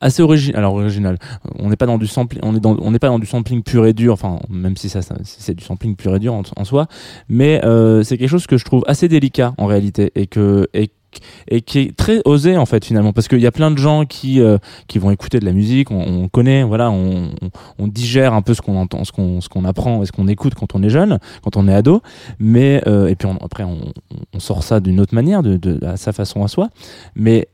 assez 0.01 0.23
original. 0.23 0.59
Alors 0.59 0.75
original. 0.75 1.19
On 1.59 1.69
n'est 1.69 1.77
pas 1.77 1.87
dans 1.87 1.99
du 1.99 2.07
sampling, 2.07 2.41
on 2.43 2.57
est 2.57 2.61
dans, 2.61 2.77
on 2.81 2.91
n'est 2.91 2.99
pas 2.99 3.09
dans 3.09 3.19
du 3.19 3.27
sampling 3.27 3.63
pur 3.63 3.87
et 3.87 3.93
dur. 3.93 4.13
Enfin, 4.13 4.41
même 4.49 4.77
si 4.77 4.89
ça, 4.89 5.01
c'est 5.23 5.55
du 5.55 5.65
sampling 5.65 5.97
pur 5.97 6.15
et 6.15 6.19
dur 6.19 6.35
en, 6.35 6.65
soi, 6.65 6.87
mais 7.29 7.65
euh, 7.65 8.03
c'est 8.03 8.19
quelque 8.19 8.31
chose 8.31 8.47
que 8.47 8.57
je 8.57 8.65
trouve 8.65 8.85
assez 8.87 9.09
délicat 9.09 9.55
en 9.59 9.67
réalité 9.67 10.13
et 10.15 10.27
que 10.27 10.69
et 11.49 11.61
qui 11.61 11.79
est 11.81 11.97
très 11.97 12.21
osé 12.25 12.57
en 12.57 12.67
fait 12.67 12.85
finalement. 12.85 13.13
Parce 13.13 13.29
qu'il 13.29 13.41
y 13.41 13.47
a 13.47 13.53
plein 13.53 13.71
de 13.71 13.79
gens 13.79 14.05
qui 14.05 14.41
euh, 14.41 14.59
qui 14.89 14.99
vont 14.99 15.11
écouter 15.11 15.41
de 15.41 15.45
la 15.45 15.53
musique 15.53 15.91
on, 15.91 16.01
on 16.01 16.29
connaît 16.29 16.63
voilà 16.63 16.91
on, 16.91 17.31
on, 17.79 17.89
digère 17.89 18.35
un 18.35 18.43
peu 18.43 18.55
ce 18.55 18.63
qu'on 18.63 18.77
entend 18.77 19.05
ce 19.05 19.13
qu'on 19.13 19.41
ce 19.41 19.49
qu'on 19.49 19.65
apprend 19.65 20.03
et 20.03 20.07
ce 20.07 20.13
qu'on 20.13 20.29
écoute 20.29 20.55
quand 20.55 20.75
on 20.75 20.83
est 20.83 20.91
jeune 20.91 21.19
quand 21.43 21.57
on 21.57 21.69
est 21.69 21.75
ado. 21.75 22.03
Mais 22.39 22.83
euh, 22.87 23.09
et 23.09 23.15
puis 23.15 23.29
après 23.41 23.65
on, 23.65 23.81
sort 24.39 24.63
ça 24.63 24.81
d'une 24.81 25.01
autre 25.01 25.15
manière 25.15 25.43
de, 25.43 25.79
sa 25.97 26.13
façon 26.13 26.43
à 26.43 26.49
soi. 26.49 26.71
Mais 27.15 27.49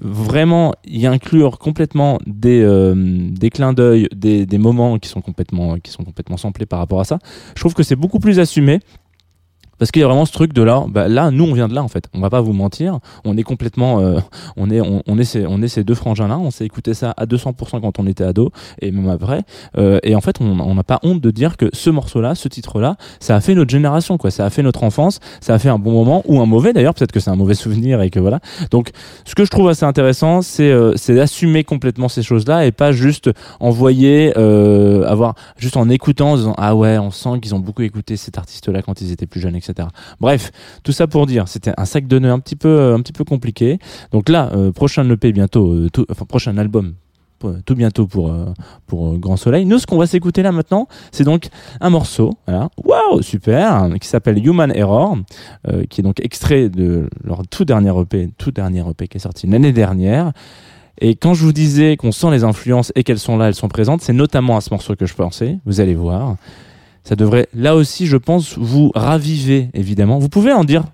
vraiment 0.00 0.74
y 0.84 1.06
inclure 1.06 1.58
complètement 1.58 2.18
des 2.26 2.62
euh, 2.62 2.94
des 2.96 3.50
clins 3.50 3.72
d'œil 3.72 4.08
des, 4.14 4.46
des 4.46 4.58
moments 4.58 4.98
qui 4.98 5.08
sont 5.08 5.20
complètement 5.20 5.76
qui 5.78 5.90
sont 5.90 6.02
complètement 6.02 6.36
samplés 6.36 6.66
par 6.66 6.78
rapport 6.78 7.00
à 7.00 7.04
ça 7.04 7.18
je 7.54 7.60
trouve 7.60 7.74
que 7.74 7.82
c'est 7.82 7.96
beaucoup 7.96 8.18
plus 8.18 8.38
assumé 8.38 8.80
Parce 9.82 9.90
qu'il 9.90 10.00
y 10.00 10.04
a 10.04 10.06
vraiment 10.06 10.26
ce 10.26 10.32
truc 10.32 10.52
de 10.52 10.62
là, 10.62 10.84
bah, 10.88 11.08
là, 11.08 11.32
nous, 11.32 11.42
on 11.42 11.54
vient 11.54 11.66
de 11.66 11.74
là, 11.74 11.82
en 11.82 11.88
fait. 11.88 12.04
On 12.14 12.20
va 12.20 12.30
pas 12.30 12.40
vous 12.40 12.52
mentir. 12.52 13.00
On 13.24 13.36
est 13.36 13.42
complètement, 13.42 13.98
euh, 13.98 14.20
on 14.56 14.70
est, 14.70 14.80
on, 14.80 15.18
est 15.18 15.24
ces, 15.68 15.82
deux 15.82 15.96
frangins-là. 15.96 16.38
On 16.38 16.52
s'est 16.52 16.64
écouté 16.64 16.94
ça 16.94 17.12
à 17.16 17.26
200% 17.26 17.80
quand 17.80 17.98
on 17.98 18.06
était 18.06 18.22
ado 18.22 18.52
et 18.80 18.92
même 18.92 19.08
après. 19.08 19.42
Euh, 19.76 19.98
et 20.04 20.14
en 20.14 20.20
fait, 20.20 20.40
on 20.40 20.72
n'a 20.72 20.84
pas 20.84 21.00
honte 21.02 21.20
de 21.20 21.32
dire 21.32 21.56
que 21.56 21.68
ce 21.72 21.90
morceau-là, 21.90 22.36
ce 22.36 22.46
titre-là, 22.46 22.94
ça 23.18 23.34
a 23.34 23.40
fait 23.40 23.56
notre 23.56 23.72
génération, 23.72 24.18
quoi. 24.18 24.30
Ça 24.30 24.46
a 24.46 24.50
fait 24.50 24.62
notre 24.62 24.84
enfance. 24.84 25.18
Ça 25.40 25.52
a 25.52 25.58
fait 25.58 25.68
un 25.68 25.80
bon 25.80 25.90
moment 25.90 26.22
ou 26.26 26.40
un 26.40 26.46
mauvais 26.46 26.72
d'ailleurs. 26.72 26.94
Peut-être 26.94 27.10
que 27.10 27.18
c'est 27.18 27.30
un 27.30 27.34
mauvais 27.34 27.54
souvenir 27.54 28.02
et 28.02 28.10
que 28.10 28.20
voilà. 28.20 28.38
Donc, 28.70 28.90
ce 29.24 29.34
que 29.34 29.44
je 29.44 29.50
trouve 29.50 29.68
assez 29.68 29.84
intéressant, 29.84 30.42
c'est, 30.42 30.70
euh, 30.70 30.94
d'assumer 31.08 31.64
complètement 31.64 32.08
ces 32.08 32.22
choses-là 32.22 32.66
et 32.66 32.70
pas 32.70 32.92
juste 32.92 33.30
envoyer, 33.58 34.32
avoir 34.36 35.34
juste 35.56 35.76
en 35.76 35.88
écoutant, 35.88 36.34
en 36.34 36.36
disant 36.36 36.54
ah 36.56 36.76
ouais, 36.76 36.98
on 36.98 37.10
sent 37.10 37.40
qu'ils 37.42 37.56
ont 37.56 37.58
beaucoup 37.58 37.82
écouté 37.82 38.16
cet 38.16 38.38
artiste-là 38.38 38.82
quand 38.82 39.00
ils 39.00 39.10
étaient 39.10 39.26
plus 39.26 39.40
jeunes, 39.40 39.56
etc. 39.56 39.71
Bref, 40.20 40.50
tout 40.82 40.92
ça 40.92 41.06
pour 41.06 41.26
dire, 41.26 41.48
c'était 41.48 41.72
un 41.76 41.84
sac 41.84 42.06
de 42.06 42.18
nœuds 42.18 42.30
un 42.30 42.40
petit 42.40 42.56
peu, 42.56 42.68
euh, 42.68 42.98
compliqué. 43.26 43.78
Donc 44.10 44.28
là, 44.28 44.50
euh, 44.54 44.72
prochain 44.72 45.08
EP 45.08 45.32
bientôt, 45.32 45.72
euh, 45.72 45.88
enfin 46.10 46.24
prochain 46.24 46.56
album 46.58 46.94
tout 47.66 47.74
bientôt 47.74 48.06
pour 48.06 49.18
Grand 49.18 49.36
Soleil. 49.36 49.66
Nous, 49.66 49.80
ce 49.80 49.84
qu'on 49.84 49.98
va 49.98 50.06
s'écouter 50.06 50.44
là 50.44 50.52
maintenant, 50.52 50.86
c'est 51.10 51.24
donc 51.24 51.48
un 51.80 51.90
morceau, 51.90 52.34
voilà, 52.46 52.68
waouh, 52.84 53.20
super, 53.20 53.88
qui 54.00 54.06
s'appelle 54.06 54.38
Human 54.46 54.70
Error, 54.72 55.18
qui 55.90 56.02
est 56.02 56.04
donc 56.04 56.20
extrait 56.20 56.68
de 56.68 57.10
leur 57.24 57.42
tout 57.48 57.64
dernier 57.64 57.92
EP, 58.00 58.30
tout 58.38 58.52
dernier 58.52 58.88
EP 58.88 59.08
qui 59.08 59.16
est 59.16 59.20
sorti 59.20 59.48
l'année 59.48 59.72
dernière. 59.72 60.30
Et 61.00 61.16
quand 61.16 61.34
je 61.34 61.44
vous 61.44 61.52
disais 61.52 61.96
qu'on 61.96 62.12
sent 62.12 62.30
les 62.30 62.44
influences 62.44 62.92
et 62.94 63.02
qu'elles 63.02 63.18
sont 63.18 63.36
là, 63.36 63.48
elles 63.48 63.56
sont 63.56 63.66
présentes, 63.66 64.02
c'est 64.02 64.12
notamment 64.12 64.56
à 64.56 64.60
ce 64.60 64.70
morceau 64.70 64.94
que 64.94 65.06
je 65.06 65.14
pensais. 65.14 65.58
Vous 65.66 65.80
allez 65.80 65.96
voir. 65.96 66.36
Ça 67.04 67.16
devrait, 67.16 67.48
là 67.54 67.74
aussi, 67.74 68.06
je 68.06 68.16
pense, 68.16 68.56
vous 68.56 68.92
raviver, 68.94 69.68
évidemment. 69.74 70.18
Vous 70.18 70.28
pouvez 70.28 70.52
en 70.52 70.64
dire 70.64 70.84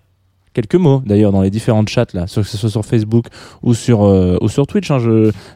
quelques 0.54 0.74
mots 0.74 1.02
d'ailleurs 1.06 1.30
dans 1.30 1.42
les 1.42 1.50
différentes 1.50 1.88
chats 1.88 2.06
là, 2.14 2.22
que 2.22 2.42
ce 2.42 2.56
soit 2.56 2.70
sur 2.70 2.84
Facebook 2.84 3.26
ou 3.62 3.74
sur 3.74 4.02
euh, 4.02 4.36
ou 4.40 4.48
sur 4.48 4.66
Twitch. 4.66 4.90
Hein, 4.90 4.98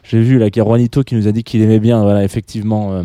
j'ai 0.03 0.21
vu 0.21 0.37
là 0.37 0.49
qu'il 0.49 0.61
y 0.61 0.65
a 0.65 0.67
Juanito 0.67 1.03
qui 1.03 1.15
nous 1.15 1.27
a 1.27 1.31
dit 1.31 1.43
qu'il 1.43 1.61
aimait 1.61 1.79
bien, 1.79 2.03
voilà, 2.03 2.23
effectivement, 2.23 2.93
euh, 2.93 3.03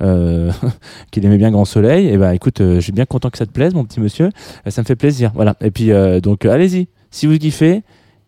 euh, 0.00 0.50
qu'il 1.10 1.24
aimait 1.24 1.38
bien 1.38 1.50
Grand 1.50 1.64
Soleil. 1.64 2.08
Et 2.08 2.16
ben 2.16 2.32
écoute, 2.32 2.60
euh, 2.60 2.76
je 2.76 2.80
suis 2.80 2.92
bien 2.92 3.06
content 3.06 3.30
que 3.30 3.38
ça 3.38 3.46
te 3.46 3.52
plaise, 3.52 3.74
mon 3.74 3.84
petit 3.84 4.00
monsieur. 4.00 4.30
Euh, 4.66 4.70
ça 4.70 4.82
me 4.82 4.86
fait 4.86 4.96
plaisir, 4.96 5.30
voilà. 5.34 5.54
Et 5.60 5.70
puis 5.70 5.90
donc 6.22 6.44
allez-y, 6.44 6.88
si 7.10 7.26
vous 7.26 7.38
kiffez, 7.38 7.82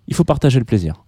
il 0.07 0.15
faut 0.15 0.25
partager 0.25 0.59
le 0.59 0.65
plaisir. 0.65 1.03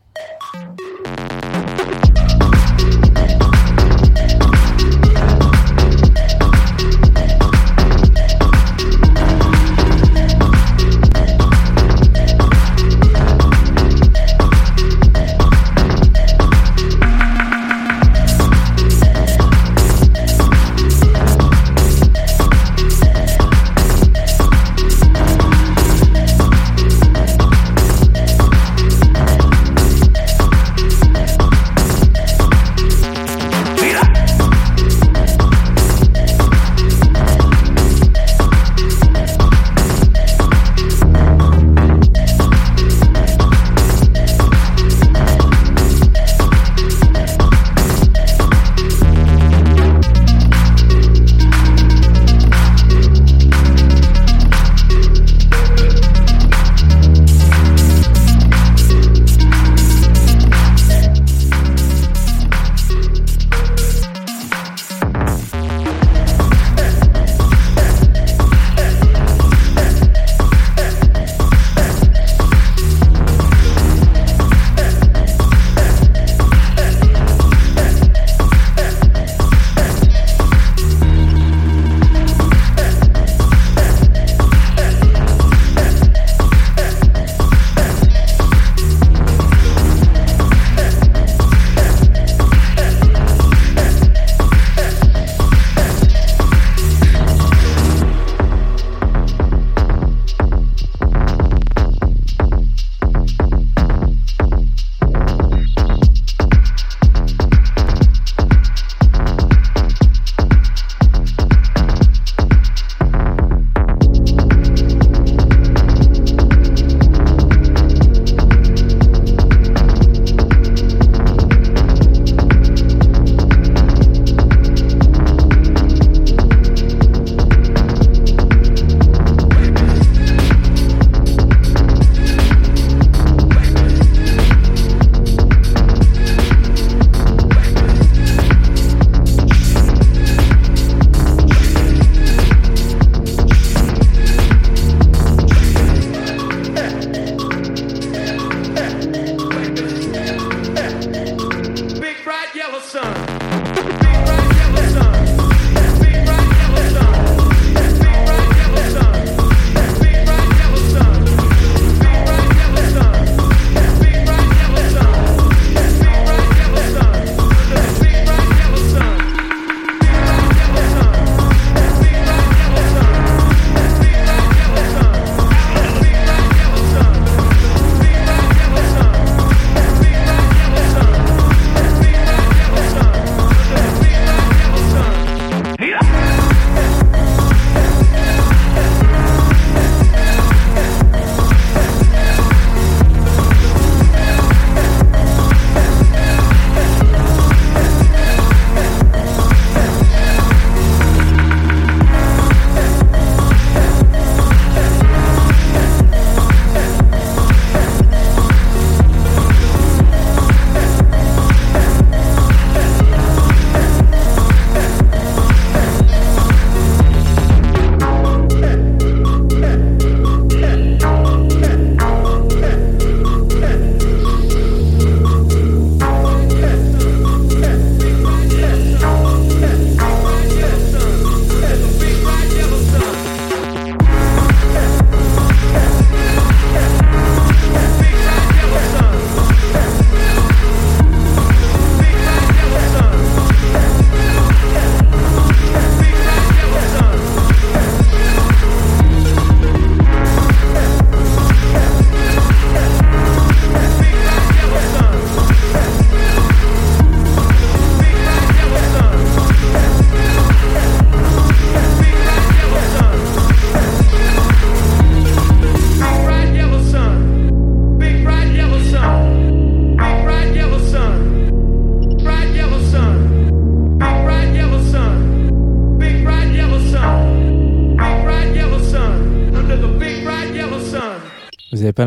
son. 152.82 153.22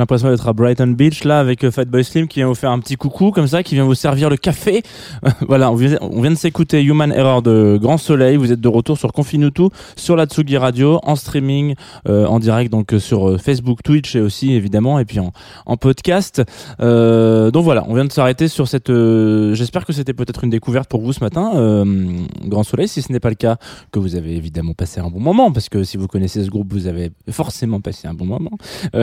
L'impression 0.06 0.30
d'être 0.30 0.48
à 0.48 0.54
Brighton 0.54 0.94
Beach 0.96 1.24
là 1.24 1.40
avec 1.40 1.64
euh, 1.64 1.72
Fatboy 1.72 2.04
Slim 2.04 2.28
qui 2.28 2.40
vient 2.40 2.48
vous 2.48 2.54
faire 2.54 2.70
un 2.70 2.78
petit 2.78 2.96
coucou 2.96 3.32
comme 3.32 3.48
ça, 3.48 3.64
qui 3.64 3.74
vient 3.74 3.86
vous 3.86 3.96
servir 3.96 4.30
le 4.30 4.38
café. 4.38 4.84
voilà, 5.48 5.72
on 5.72 5.76
vient, 5.76 6.30
de 6.30 6.36
s'écouter 6.36 6.84
Human 6.84 7.12
Error 7.12 7.42
de 7.42 7.80
Grand 7.82 7.98
Soleil. 7.98 8.38
Vous 8.38 8.52
êtes 8.52 8.62
de 8.62 8.68
retour 8.68 9.00
sur 9.00 9.12
Confinutu, 9.14 9.64
sur 9.96 10.16
la 10.16 10.28
Tsugi 10.28 10.58
Radio, 10.58 11.00
en 11.02 11.16
streaming, 11.16 11.74
euh, 12.08 12.28
en 12.28 12.38
direct 12.38 12.72
donc 12.72 12.94
euh, 12.94 13.00
sur 13.00 13.30
euh, 13.30 13.38
Facebook, 13.40 13.80
Twitch 13.84 14.16
et 14.16 14.22
aussi 14.22 14.54
évidemment 14.54 15.00
et 15.00 15.06
puis 15.06 15.18
en, 15.20 15.32
podcast. 15.78 16.44
Euh, 16.82 17.50
donc 17.50 17.64
voilà, 17.64 17.84
on 17.88 17.96
vient 17.96 18.06
de 18.06 18.12
s'arrêter 18.12 18.48
sur 18.48 18.68
cette. 18.68 18.92
euh, 18.92 19.56
J'espère 19.56 19.86
que 19.86 19.94
c'était 19.94 20.14
peut-être 20.14 20.44
une 20.44 20.52
découverte 20.52 20.88
pour 20.88 21.02
vous 21.02 21.14
ce 21.14 21.24
matin, 21.24 21.84
Grand 22.46 22.64
Soleil. 22.64 22.88
Si 22.88 23.02
ce 23.02 23.12
n'est 23.12 23.20
pas 23.20 23.30
le 23.30 23.36
cas, 23.36 23.58
que 23.92 23.98
vous 23.98 24.16
avez 24.16 24.36
évidemment 24.36 24.74
passé 24.74 25.00
un 25.00 25.10
bon 25.10 25.20
moment, 25.20 25.52
parce 25.52 25.68
que 25.68 25.84
si 25.84 25.98
vous 25.98 26.08
connaissez 26.08 26.44
ce 26.44 26.52
groupe, 26.52 26.72
vous 26.72 26.86
avez 26.86 27.12
forcément 27.32 27.82
passé 27.82 28.08
un 28.08 28.14
bon 28.14 28.26
moment. 28.26 28.52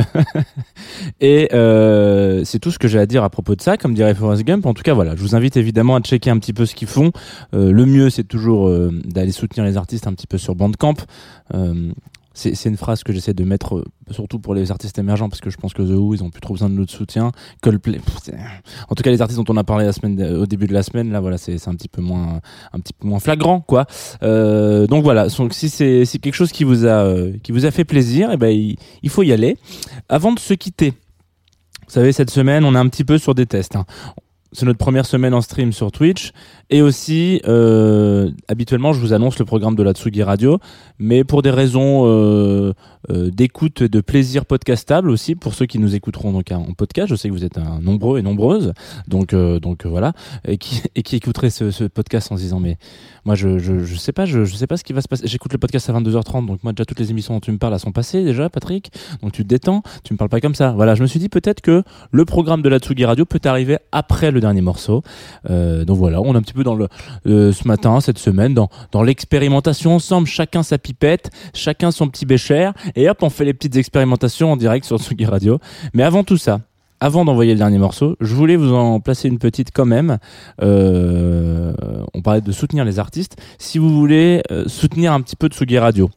Et 1.20 1.48
euh, 1.52 2.42
c'est 2.44 2.58
tout 2.58 2.70
ce 2.70 2.78
que 2.78 2.88
j'ai 2.88 2.98
à 2.98 3.06
dire 3.06 3.24
à 3.24 3.30
propos 3.30 3.54
de 3.54 3.60
ça, 3.60 3.76
comme 3.76 3.94
dirait 3.94 4.14
Forrest 4.14 4.44
Gump. 4.44 4.66
En 4.66 4.74
tout 4.74 4.82
cas, 4.82 4.94
voilà, 4.94 5.16
je 5.16 5.20
vous 5.20 5.34
invite 5.34 5.56
évidemment 5.56 5.96
à 5.96 6.00
checker 6.00 6.30
un 6.30 6.38
petit 6.38 6.52
peu 6.52 6.66
ce 6.66 6.74
qu'ils 6.74 6.88
font. 6.88 7.12
Euh, 7.54 7.72
le 7.72 7.86
mieux, 7.86 8.10
c'est 8.10 8.24
toujours 8.24 8.68
euh, 8.68 8.90
d'aller 9.04 9.32
soutenir 9.32 9.64
les 9.64 9.76
artistes 9.76 10.06
un 10.06 10.12
petit 10.12 10.26
peu 10.26 10.38
sur 10.38 10.54
Bandcamp. 10.54 10.94
Euh, 12.44 12.50
c'est 12.54 12.68
une 12.68 12.76
phrase 12.76 13.02
que 13.02 13.12
j'essaie 13.12 13.34
de 13.34 13.44
mettre 13.44 13.76
euh, 13.76 13.84
surtout 14.10 14.38
pour 14.38 14.54
les 14.54 14.70
artistes 14.70 14.98
émergents 14.98 15.28
parce 15.28 15.40
que 15.40 15.50
je 15.50 15.56
pense 15.56 15.72
que 15.72 15.82
The 15.82 15.96
Who 15.96 16.14
ils 16.14 16.24
ont 16.24 16.30
plus 16.30 16.40
trop 16.40 16.54
besoin 16.54 16.68
de 16.68 16.74
notre 16.74 16.92
soutien. 16.92 17.32
Coldplay 17.62 17.98
pff, 17.98 18.34
en 18.88 18.94
tout 18.94 19.02
cas 19.02 19.10
les 19.10 19.22
artistes 19.22 19.40
dont 19.42 19.52
on 19.52 19.56
a 19.56 19.64
parlé 19.64 19.84
la 19.84 19.92
semaine 19.92 20.20
au 20.36 20.46
début 20.46 20.66
de 20.66 20.72
la 20.72 20.82
semaine 20.82 21.10
là 21.10 21.20
voilà 21.20 21.38
c'est 21.38 21.68
un 21.68 21.74
petit 21.74 21.88
peu 21.88 22.02
moins 22.02 22.40
un 22.72 22.80
petit 22.80 22.92
peu 22.92 23.06
moins 23.06 23.20
flagrant 23.20 23.60
quoi. 23.60 23.86
Euh, 24.22 24.86
donc 24.86 25.02
voilà. 25.04 25.28
Donc 25.28 25.54
si 25.54 25.68
c'est 25.68 26.04
quelque 26.20 26.34
chose 26.34 26.52
qui 26.52 26.64
vous 26.64 26.86
a 26.86 27.04
euh, 27.04 27.32
qui 27.42 27.52
vous 27.52 27.66
a 27.66 27.70
fait 27.70 27.84
plaisir 27.84 28.32
et 28.32 28.36
ben 28.36 28.48
il, 28.48 28.76
il 29.02 29.10
faut 29.10 29.22
y 29.22 29.32
aller. 29.32 29.56
Avant 30.08 30.32
de 30.32 30.38
se 30.38 30.54
quitter 30.54 30.92
vous 31.86 31.94
savez 31.94 32.12
cette 32.12 32.30
semaine 32.30 32.64
on 32.64 32.74
est 32.74 32.78
un 32.78 32.88
petit 32.88 33.04
peu 33.04 33.18
sur 33.18 33.34
des 33.34 33.46
tests 33.46 33.76
hein. 33.76 33.84
C'est 34.52 34.66
notre 34.66 34.78
première 34.78 35.06
semaine 35.06 35.34
en 35.34 35.40
stream 35.40 35.72
sur 35.72 35.90
Twitch. 35.90 36.32
Et 36.70 36.82
aussi 36.82 37.40
euh, 37.46 38.30
habituellement 38.48 38.92
je 38.92 39.00
vous 39.00 39.12
annonce 39.12 39.38
le 39.38 39.44
programme 39.44 39.74
de 39.74 39.82
la 39.82 39.92
Tsugi 39.92 40.22
Radio. 40.22 40.58
Mais 40.98 41.24
pour 41.24 41.42
des 41.42 41.50
raisons 41.50 42.04
euh, 42.06 42.72
d'écoute 43.08 43.82
et 43.82 43.88
de 43.88 44.00
plaisir 44.00 44.46
podcastable 44.46 45.10
aussi 45.10 45.34
pour 45.34 45.54
ceux 45.54 45.66
qui 45.66 45.78
nous 45.78 45.94
écouteront 45.94 46.32
donc 46.32 46.50
en 46.52 46.72
podcast. 46.74 47.08
Je 47.08 47.16
sais 47.16 47.28
que 47.28 47.34
vous 47.34 47.44
êtes 47.44 47.58
un 47.58 47.80
nombreux 47.80 48.18
et 48.18 48.22
nombreuses 48.22 48.72
donc 49.08 49.32
euh, 49.32 49.60
donc 49.60 49.84
euh, 49.84 49.88
voilà 49.88 50.12
et 50.46 50.58
qui 50.58 50.82
et 50.94 51.02
qui 51.02 51.16
écouteraient 51.16 51.50
ce, 51.50 51.70
ce 51.70 51.84
podcast 51.84 52.30
en 52.32 52.36
se 52.36 52.42
disant 52.42 52.60
mais 52.60 52.76
moi 53.24 53.34
je, 53.34 53.58
je 53.58 53.80
je 53.80 53.96
sais 53.96 54.12
pas 54.12 54.24
je, 54.24 54.44
je 54.44 54.54
sais 54.54 54.66
pas 54.66 54.76
ce 54.76 54.84
qui 54.84 54.92
va 54.92 55.00
se 55.00 55.08
passer. 55.08 55.26
J'écoute 55.26 55.52
le 55.52 55.58
podcast 55.58 55.88
à 55.90 55.92
22h30 55.92 56.46
donc 56.46 56.62
moi 56.62 56.72
déjà 56.72 56.84
toutes 56.84 57.00
les 57.00 57.10
émissions 57.10 57.34
dont 57.34 57.40
tu 57.40 57.52
me 57.52 57.58
parles 57.58 57.74
elles 57.74 57.80
sont 57.80 57.92
passées 57.92 58.24
déjà 58.24 58.48
Patrick. 58.48 58.90
Donc 59.22 59.32
tu 59.32 59.42
te 59.42 59.48
détends 59.48 59.82
tu 60.04 60.12
me 60.12 60.18
parles 60.18 60.30
pas 60.30 60.40
comme 60.40 60.54
ça. 60.54 60.72
Voilà 60.72 60.94
je 60.94 61.02
me 61.02 61.06
suis 61.06 61.20
dit 61.20 61.28
peut-être 61.28 61.60
que 61.60 61.82
le 62.10 62.24
programme 62.24 62.62
de 62.62 62.68
la 62.68 62.78
Tsugi 62.78 63.04
Radio 63.04 63.24
peut 63.24 63.40
arriver 63.44 63.78
après 63.92 64.30
le 64.30 64.40
dernier 64.40 64.60
morceau. 64.60 65.02
Euh, 65.50 65.84
donc 65.84 65.98
voilà 65.98 66.20
on 66.20 66.34
est 66.34 66.38
un 66.38 66.42
petit 66.42 66.54
peu 66.54 66.64
dans 66.64 66.74
le 66.74 66.88
euh, 67.26 67.52
ce 67.52 67.66
matin 67.66 68.00
cette 68.00 68.18
semaine 68.18 68.54
dans 68.54 68.68
dans 68.92 69.02
l'expérimentation. 69.02 69.94
Ensemble 69.94 70.26
chacun 70.26 70.62
sa 70.62 70.78
pipette 70.78 71.30
chacun 71.54 71.90
son 71.90 72.08
petit 72.08 72.26
bécher 72.26 72.70
et 72.96 73.08
hop 73.08 73.22
on 73.22 73.30
fait 73.30 73.44
les 73.44 73.54
petites 73.54 73.76
expérimentations 73.76 74.52
en 74.52 74.56
direct 74.56 74.84
sur 74.84 74.98
Tsugi 74.98 75.24
Radio 75.24 75.58
mais 75.94 76.02
avant 76.02 76.24
tout 76.24 76.36
ça 76.36 76.60
avant 77.02 77.24
d'envoyer 77.24 77.50
le 77.50 77.58
dernier 77.58 77.78
morceau, 77.78 78.16
je 78.20 78.32
voulais 78.32 78.54
vous 78.54 78.72
en 78.72 79.00
placer 79.00 79.26
une 79.26 79.40
petite 79.40 79.72
quand 79.74 79.84
même. 79.84 80.18
Euh, 80.62 81.72
on 82.14 82.22
parlait 82.22 82.40
de 82.40 82.52
soutenir 82.52 82.84
les 82.84 83.00
artistes. 83.00 83.36
Si 83.58 83.78
vous 83.78 83.90
voulez 83.90 84.40
euh, 84.52 84.68
soutenir 84.68 85.12
un 85.12 85.20
petit 85.20 85.34
peu 85.34 85.48
Tsugi 85.48 85.80
Radio, 85.80 86.10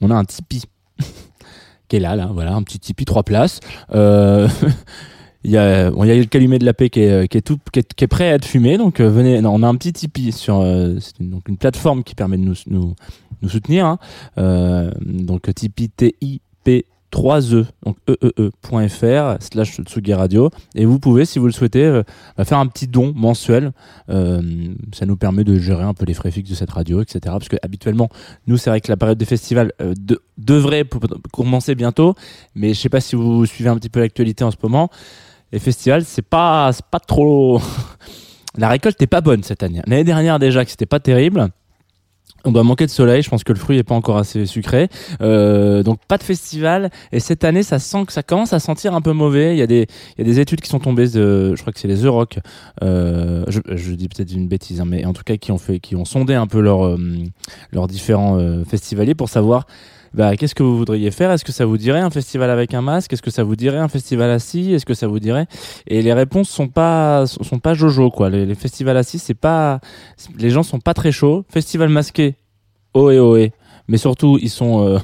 on 0.00 0.10
a 0.10 0.16
un 0.16 0.24
Tipeee 0.24 0.64
qui 1.88 1.96
est 1.96 2.00
là, 2.00 2.16
là, 2.16 2.28
voilà, 2.32 2.54
un 2.54 2.62
petit 2.64 2.80
Tipeee 2.80 3.04
trois 3.04 3.22
places. 3.22 3.60
Euh, 3.94 4.48
Il 5.44 5.52
y 5.52 5.58
a, 5.58 5.90
le 5.90 6.24
calumet 6.24 6.58
de 6.58 6.64
la 6.64 6.74
paix 6.74 6.90
qui 6.90 6.98
est, 6.98 8.06
prêt 8.08 8.28
à 8.28 8.34
être 8.34 8.44
fumé. 8.44 8.78
Donc 8.78 9.00
venez, 9.00 9.40
non, 9.40 9.54
on 9.54 9.62
a 9.62 9.68
un 9.68 9.76
petit 9.76 9.92
Tipeee 9.92 10.32
sur, 10.32 10.60
une, 10.60 10.98
donc 11.20 11.48
une 11.48 11.56
plateforme 11.56 12.02
qui 12.02 12.16
permet 12.16 12.36
de 12.36 12.42
nous, 12.42 12.56
nous, 12.66 12.96
nous 13.42 13.48
soutenir. 13.48 13.86
Hein. 13.86 13.98
Euh, 14.38 14.90
donc 15.00 15.52
Tipeee 15.54 15.88
T 15.90 16.16
I 16.20 16.40
P 16.64 16.86
3e 17.12 17.66
donc 17.84 17.96
eee.fr 18.08 19.36
slash 19.40 19.80
Tsugi 19.80 20.12
Radio. 20.12 20.50
Et 20.74 20.84
vous 20.84 20.98
pouvez 20.98 21.24
si 21.24 21.38
vous 21.38 21.46
le 21.46 21.52
souhaitez 21.52 21.84
euh, 21.84 22.02
bah, 22.36 22.44
faire 22.44 22.58
un 22.58 22.66
petit 22.66 22.88
don 22.88 23.12
mensuel. 23.14 23.72
Euh, 24.10 24.42
ça 24.92 25.06
nous 25.06 25.16
permet 25.16 25.44
de 25.44 25.56
gérer 25.56 25.84
un 25.84 25.94
peu 25.94 26.04
les 26.04 26.14
frais 26.14 26.30
fixes 26.30 26.50
de 26.50 26.54
cette 26.56 26.70
radio 26.70 27.00
etc 27.00 27.20
parce 27.26 27.48
que 27.48 27.56
habituellement 27.62 28.08
nous 28.46 28.56
c'est 28.56 28.70
vrai 28.70 28.80
que 28.80 28.90
la 28.90 28.96
période 28.96 29.18
des 29.18 29.24
festivals 29.24 29.72
de- 29.80 30.20
devrait 30.36 30.84
commencer 31.32 31.74
bientôt. 31.74 32.14
Mais 32.54 32.74
je 32.74 32.80
sais 32.80 32.88
pas 32.88 33.00
si 33.00 33.14
vous 33.16 33.46
suivez 33.46 33.70
un 33.70 33.76
petit 33.76 33.88
peu 33.88 34.00
l'actualité 34.00 34.42
en 34.44 34.50
ce 34.50 34.56
moment. 34.62 34.90
Les 35.52 35.60
festivals 35.60 36.04
c'est 36.04 36.22
pas 36.22 36.72
pas 36.90 37.00
trop 37.00 37.60
la 38.58 38.68
récolte 38.68 39.00
est 39.00 39.06
pas 39.06 39.20
bonne 39.20 39.44
cette 39.44 39.62
année. 39.62 39.80
L'année 39.86 40.04
dernière 40.04 40.38
déjà 40.38 40.64
que 40.64 40.70
c'était 40.72 40.86
pas 40.86 41.00
terrible 41.00 41.48
on 42.46 42.52
doit 42.52 42.62
manquer 42.62 42.86
de 42.86 42.90
soleil, 42.90 43.22
je 43.22 43.30
pense 43.30 43.44
que 43.44 43.52
le 43.52 43.58
fruit 43.58 43.78
est 43.78 43.82
pas 43.82 43.94
encore 43.94 44.16
assez 44.16 44.46
sucré. 44.46 44.88
Euh, 45.20 45.82
donc 45.82 45.98
pas 46.06 46.18
de 46.18 46.22
festival. 46.22 46.90
Et 47.12 47.20
cette 47.20 47.44
année, 47.44 47.62
ça 47.62 47.78
sent 47.78 48.04
que 48.06 48.12
ça 48.12 48.22
commence 48.22 48.52
à 48.52 48.60
sentir 48.60 48.94
un 48.94 49.00
peu 49.00 49.12
mauvais. 49.12 49.54
Il 49.54 49.58
y 49.58 49.62
a 49.62 49.66
des, 49.66 49.86
il 50.16 50.18
y 50.18 50.20
a 50.22 50.24
des 50.24 50.40
études 50.40 50.60
qui 50.60 50.68
sont 50.68 50.78
tombées, 50.78 51.08
de, 51.08 51.54
je 51.54 51.60
crois 51.60 51.72
que 51.72 51.80
c'est 51.80 51.88
les 51.88 52.04
Euroc. 52.04 52.38
Euh, 52.82 53.44
je, 53.48 53.92
dis 53.92 54.08
peut-être 54.08 54.32
une 54.32 54.48
bêtise, 54.48 54.80
hein, 54.80 54.84
mais 54.86 55.04
en 55.04 55.12
tout 55.12 55.22
cas 55.24 55.36
qui 55.36 55.52
ont 55.52 55.58
fait, 55.58 55.80
qui 55.80 55.96
ont 55.96 56.04
sondé 56.04 56.34
un 56.34 56.46
peu 56.46 56.60
leurs 56.60 56.86
euh, 56.86 56.98
leurs 57.72 57.86
différents 57.86 58.38
euh, 58.38 58.64
festivaliers 58.64 59.14
pour 59.14 59.28
savoir. 59.28 59.66
Bah, 60.16 60.34
qu'est-ce 60.34 60.54
que 60.54 60.62
vous 60.62 60.78
voudriez 60.78 61.10
faire? 61.10 61.30
Est-ce 61.30 61.44
que 61.44 61.52
ça 61.52 61.66
vous 61.66 61.76
dirait 61.76 62.00
un 62.00 62.08
festival 62.08 62.48
avec 62.48 62.72
un 62.72 62.80
masque? 62.80 63.12
Est-ce 63.12 63.20
que 63.20 63.30
ça 63.30 63.44
vous 63.44 63.54
dirait 63.54 63.76
un 63.76 63.88
festival 63.88 64.30
assis? 64.30 64.72
Est-ce 64.72 64.86
que 64.86 64.94
ça 64.94 65.06
vous 65.06 65.20
dirait? 65.20 65.46
Et 65.86 66.00
les 66.00 66.14
réponses 66.14 66.48
sont 66.48 66.68
pas 66.68 67.26
sont 67.26 67.58
pas 67.58 67.74
jojo 67.74 68.10
quoi. 68.10 68.30
Les, 68.30 68.46
les 68.46 68.54
festivals 68.54 68.96
assis, 68.96 69.18
c'est 69.18 69.34
pas 69.34 69.80
les 70.38 70.48
gens 70.48 70.62
sont 70.62 70.80
pas 70.80 70.94
très 70.94 71.12
chauds. 71.12 71.44
Festival 71.50 71.90
masqué, 71.90 72.34
ohé 72.94 73.18
ohé. 73.18 73.52
Mais 73.88 73.98
surtout, 73.98 74.38
ils 74.40 74.50
sont 74.50 74.86
euh, 74.86 74.98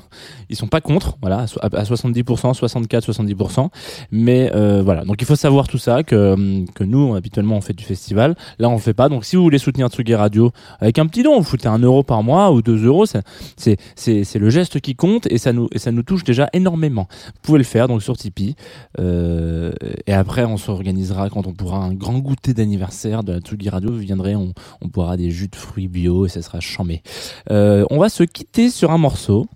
ils 0.49 0.57
sont 0.57 0.67
pas 0.67 0.81
contre, 0.81 1.17
voilà, 1.21 1.41
à 1.41 1.47
so- 1.47 1.61
à 1.63 1.69
70%, 1.85 2.55
64, 2.55 3.11
70%. 3.11 3.69
Mais 4.11 4.51
euh, 4.55 4.83
voilà, 4.83 5.05
donc 5.05 5.17
il 5.21 5.25
faut 5.27 5.37
savoir 5.37 5.69
tout 5.69 5.79
ça 5.79 6.03
que 6.03 6.33
hum, 6.33 6.67
que 6.75 6.85
nous 6.85 7.15
habituellement 7.15 7.57
on 7.57 7.61
fait 7.61 7.73
du 7.75 7.85
festival, 7.85 8.35
là 8.59 8.69
on 8.69 8.73
le 8.75 8.79
fait 8.81 8.95
pas. 8.95 9.09
Donc 9.09 9.25
si 9.25 9.37
vous 9.37 9.43
voulez 9.43 9.59
soutenir 9.59 9.89
Tsugi 9.89 10.15
Radio 10.15 10.51
avec 10.81 10.99
un 10.99 11.07
petit 11.07 11.23
don, 11.23 11.37
vous 11.39 11.45
foutez 11.45 11.69
un 11.69 11.79
euro 11.79 12.03
par 12.03 12.23
mois 12.23 12.51
ou 12.53 12.63
deux 12.63 12.85
euros, 12.85 13.07
c'est 13.07 13.23
c'est 13.57 14.25
c'est 14.25 14.39
le 14.39 14.51
geste 14.51 14.81
qui 14.81 14.95
compte 14.97 15.27
et 15.31 15.39
ça 15.39 15.53
nous 15.53 15.69
et 15.73 15.79
ça 15.79 15.93
nous 15.93 16.03
touche 16.03 16.25
déjà 16.25 16.49
énormément. 16.53 17.07
Vous 17.27 17.41
pouvez 17.43 17.59
le 17.59 17.65
faire 17.65 17.89
donc 17.89 18.03
sur 18.03 18.17
Tipeee. 18.17 18.57
Euh, 18.99 19.73
et 20.07 20.13
après 20.13 20.45
on 20.45 20.57
s'organisera 20.57 21.31
quand 21.31 21.47
on 21.47 21.53
pourra 21.53 21.79
un 21.79 21.95
grand 21.95 22.19
goûter 22.19 22.53
d'anniversaire 22.55 23.23
de 23.23 23.33
la 23.33 23.71
Radio. 23.71 23.91
Vous 23.93 23.99
viendrez, 23.99 24.35
on 24.35 24.53
on 24.81 24.89
boira 24.89 25.17
des 25.17 25.31
jus 25.31 25.49
de 25.49 25.57
fruits 25.57 25.89
bio 25.89 26.27
et 26.27 26.29
ça 26.29 26.43
sera 26.43 26.61
chambé. 26.61 27.03
On 27.51 27.99
va 27.99 28.09
se 28.09 28.23
quitter 28.25 28.71
sur 28.73 28.91
un 28.91 28.99
morceau. 28.99 29.47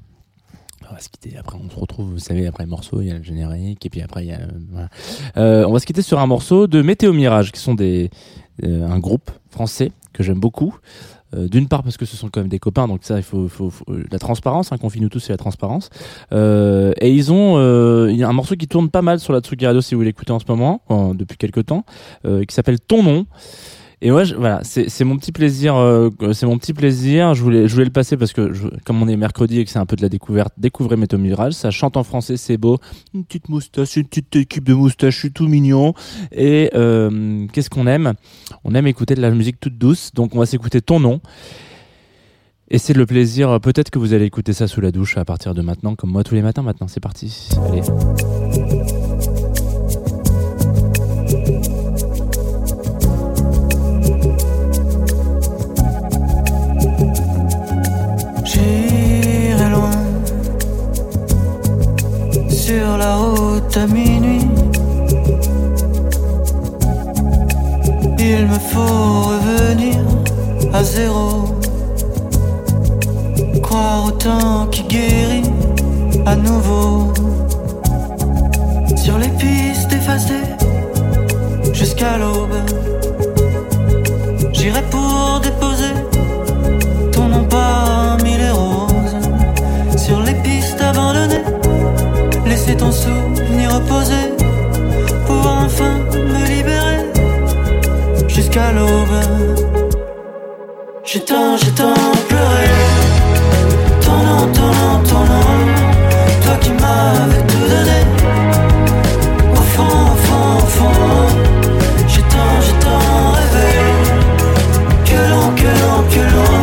On 0.88 0.94
va 0.94 1.00
se 1.00 1.08
quitter. 1.08 1.36
Après, 1.36 1.58
on 1.60 1.68
se 1.68 1.78
retrouve, 1.80 2.10
vous 2.12 2.18
savez, 2.20 2.46
après 2.46 2.62
le 2.62 2.70
morceau, 2.70 3.00
il 3.00 3.08
y 3.08 3.10
a 3.10 3.18
le 3.18 3.22
générique, 3.24 3.84
et 3.84 3.90
puis 3.90 4.02
après, 4.02 4.24
il 4.24 4.28
y 4.28 4.32
a. 4.32 4.38
euh, 5.36 5.64
on 5.66 5.72
va 5.72 5.80
se 5.80 5.86
quitter 5.86 6.02
sur 6.02 6.20
un 6.20 6.26
morceau 6.26 6.68
de 6.68 6.80
Météo 6.80 7.12
Mirage, 7.12 7.50
qui 7.50 7.60
sont 7.60 7.74
des 7.74 8.08
euh, 8.62 8.86
un 8.88 8.98
groupe 9.00 9.30
français 9.50 9.90
que 10.12 10.22
j'aime 10.22 10.38
beaucoup. 10.38 10.76
Euh, 11.34 11.48
D'une 11.48 11.66
part 11.66 11.82
parce 11.82 11.96
que 11.96 12.06
ce 12.06 12.16
sont 12.16 12.28
quand 12.28 12.38
même 12.40 12.48
des 12.48 12.60
copains, 12.60 12.86
donc 12.86 13.00
ça 13.02 13.16
il 13.16 13.24
faut, 13.24 13.48
la 14.12 14.20
transparence, 14.20 14.70
hein, 14.70 14.78
qu'on 14.78 14.88
finit 14.88 15.08
tous 15.08 15.18
c'est 15.18 15.32
la 15.32 15.36
transparence. 15.36 15.90
Et 16.30 17.10
ils 17.10 17.32
ont, 17.32 17.58
y 18.08 18.22
a 18.22 18.28
un 18.28 18.32
morceau 18.32 18.54
qui 18.54 18.68
tourne 18.68 18.88
pas 18.88 19.02
mal 19.02 19.18
sur 19.18 19.32
la 19.32 19.40
Tsugi 19.40 19.66
Radio 19.66 19.80
si 19.80 19.96
vous 19.96 20.02
l'écoutez 20.02 20.30
en 20.32 20.38
ce 20.38 20.44
moment, 20.46 20.82
en- 20.88 21.14
depuis 21.16 21.36
quelques 21.36 21.66
temps, 21.66 21.84
qui 22.24 22.54
s'appelle 22.54 22.78
Ton 22.78 23.02
nom. 23.02 23.26
Et 24.02 24.10
moi, 24.10 24.24
je- 24.24 24.34
voilà, 24.34 24.60
c'est 24.62 25.04
mon 25.04 25.16
petit 25.16 25.32
plaisir. 25.32 25.74
euh, 25.76 26.10
c'est 26.34 26.44
mon 26.44 26.58
petit 26.58 26.74
plaisir. 26.74 27.32
Je 27.34 27.42
voulais, 27.42 27.66
je 27.66 27.72
voulais 27.72 27.86
le 27.86 27.90
passer 27.90 28.18
parce 28.18 28.34
que 28.34 28.52
je- 28.52 28.68
comme 28.84 29.02
on 29.02 29.08
est 29.08 29.16
mercredi 29.16 29.58
et 29.58 29.64
que 29.64 29.70
c'est 29.70 29.78
un 29.78 29.86
peu 29.86 29.96
de 29.96 30.02
la 30.02 30.10
découverte, 30.10 30.52
découvrez 30.58 30.96
Météo 30.96 31.18
Mirage. 31.18 31.54
Ça 31.54 31.70
chante 31.70 31.96
en 31.96 32.04
français, 32.04 32.36
c'est 32.36 32.58
beau. 32.58 32.76
Une 33.14 33.24
petite 33.24 33.48
moustache, 33.48 33.96
une 33.96 34.04
petite 34.04 34.36
équipe 34.36 34.64
de 34.64 34.74
moustaches, 34.74 35.26
tout 35.32 35.48
mignon. 35.48 35.94
Et 36.30 36.70
euh, 36.74 37.46
qu'est-ce 37.54 37.70
qu'on 37.70 37.86
aime? 37.86 38.12
On 38.64 38.74
aime 38.74 38.86
écouter 38.86 39.14
de 39.14 39.22
la 39.22 39.30
musique 39.30 39.58
toute 39.60 39.78
douce. 39.78 40.10
Donc 40.12 40.34
on 40.34 40.40
va 40.40 40.46
s'écouter 40.46 40.82
ton 40.82 41.00
nom. 41.00 41.20
Et 42.68 42.76
c'est 42.76 42.92
le 42.94 43.06
plaisir. 43.06 43.60
Peut-être 43.62 43.88
que 43.90 43.98
vous 43.98 44.12
allez 44.12 44.26
écouter 44.26 44.52
ça 44.52 44.66
sous 44.68 44.82
la 44.82 44.90
douche 44.90 45.16
à 45.16 45.24
partir 45.24 45.54
de 45.54 45.62
maintenant, 45.62 45.94
comme 45.94 46.10
moi 46.10 46.22
tous 46.22 46.34
les 46.34 46.42
matins. 46.42 46.62
Maintenant, 46.62 46.88
c'est 46.88 47.00
parti. 47.00 47.48
Allez. 47.70 47.80
Sur 62.86 62.96
la 62.98 63.16
route 63.16 63.76
à 63.76 63.86
minuit. 63.86 64.46
Il 68.18 68.42
me 68.52 68.58
faut 68.70 69.12
revenir 69.32 69.96
à 70.72 70.84
zéro. 70.84 71.26
Croire 73.64 74.04
au 74.08 74.12
temps 74.26 74.66
qui 74.72 74.82
guérit 74.94 75.50
à 76.32 76.34
nouveau. 76.36 77.12
sur 79.04 79.18
les 79.18 79.32
pistes 79.40 79.92
effacées 80.00 80.48
jusqu'à 81.80 82.12
l'aube. 82.20 82.58
J'irai 84.56 84.82
pour 84.92 85.05
J'ai 101.16 101.24
tant, 101.24 101.56
j'ai 101.56 101.70
tant 101.70 101.94
pleuré. 102.28 102.68
Ton 104.02 104.18
nom, 104.26 104.52
ton 104.52 104.66
nom, 104.78 105.02
ton 105.08 105.20
nom. 105.20 105.50
Toi 106.44 106.56
qui 106.60 106.70
m'avais 106.72 107.42
tout 107.50 107.66
donné. 107.72 108.00
Au 109.50 109.62
fond, 109.72 109.96
au 110.12 110.16
fond, 110.26 110.56
au 110.58 110.66
fond. 110.76 111.28
J'ai 112.06 112.20
tant, 112.20 112.56
j'ai 112.60 112.78
tant 112.84 113.32
rêvé. 113.38 113.70
Que 115.06 115.18
l'on, 115.30 115.46
que 115.60 115.70
l'on, 115.80 115.98
que 116.12 116.22
l'on 116.34 116.54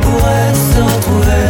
pourrait 0.00 0.54
se 0.70 0.80
retrouver. 0.90 1.44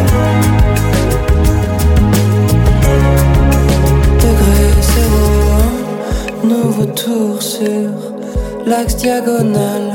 Degré 4.19 4.63
zéro, 4.93 5.27
nouveau 6.43 6.87
tour 6.87 7.41
sur 7.41 7.91
l'axe 8.67 8.97
diagonal. 8.97 9.92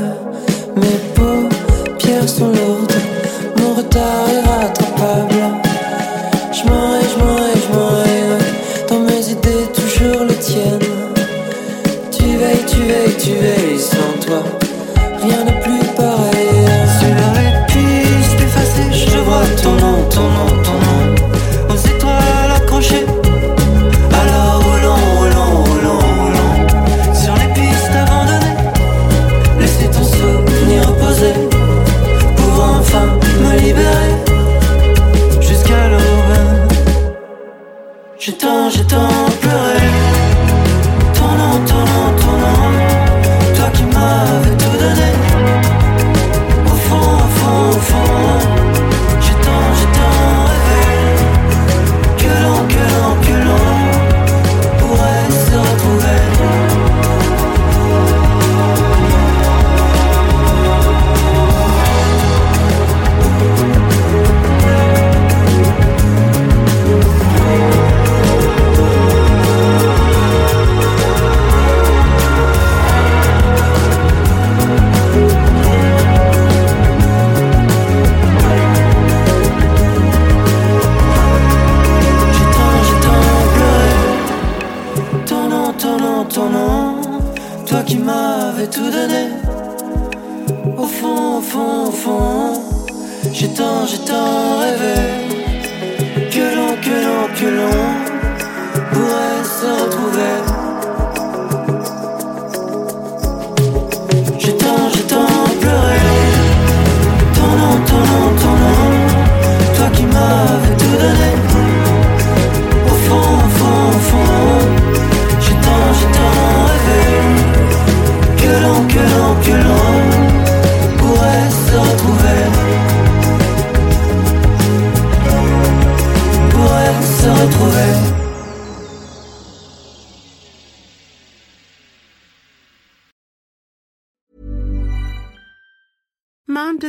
Mon 3.98 4.87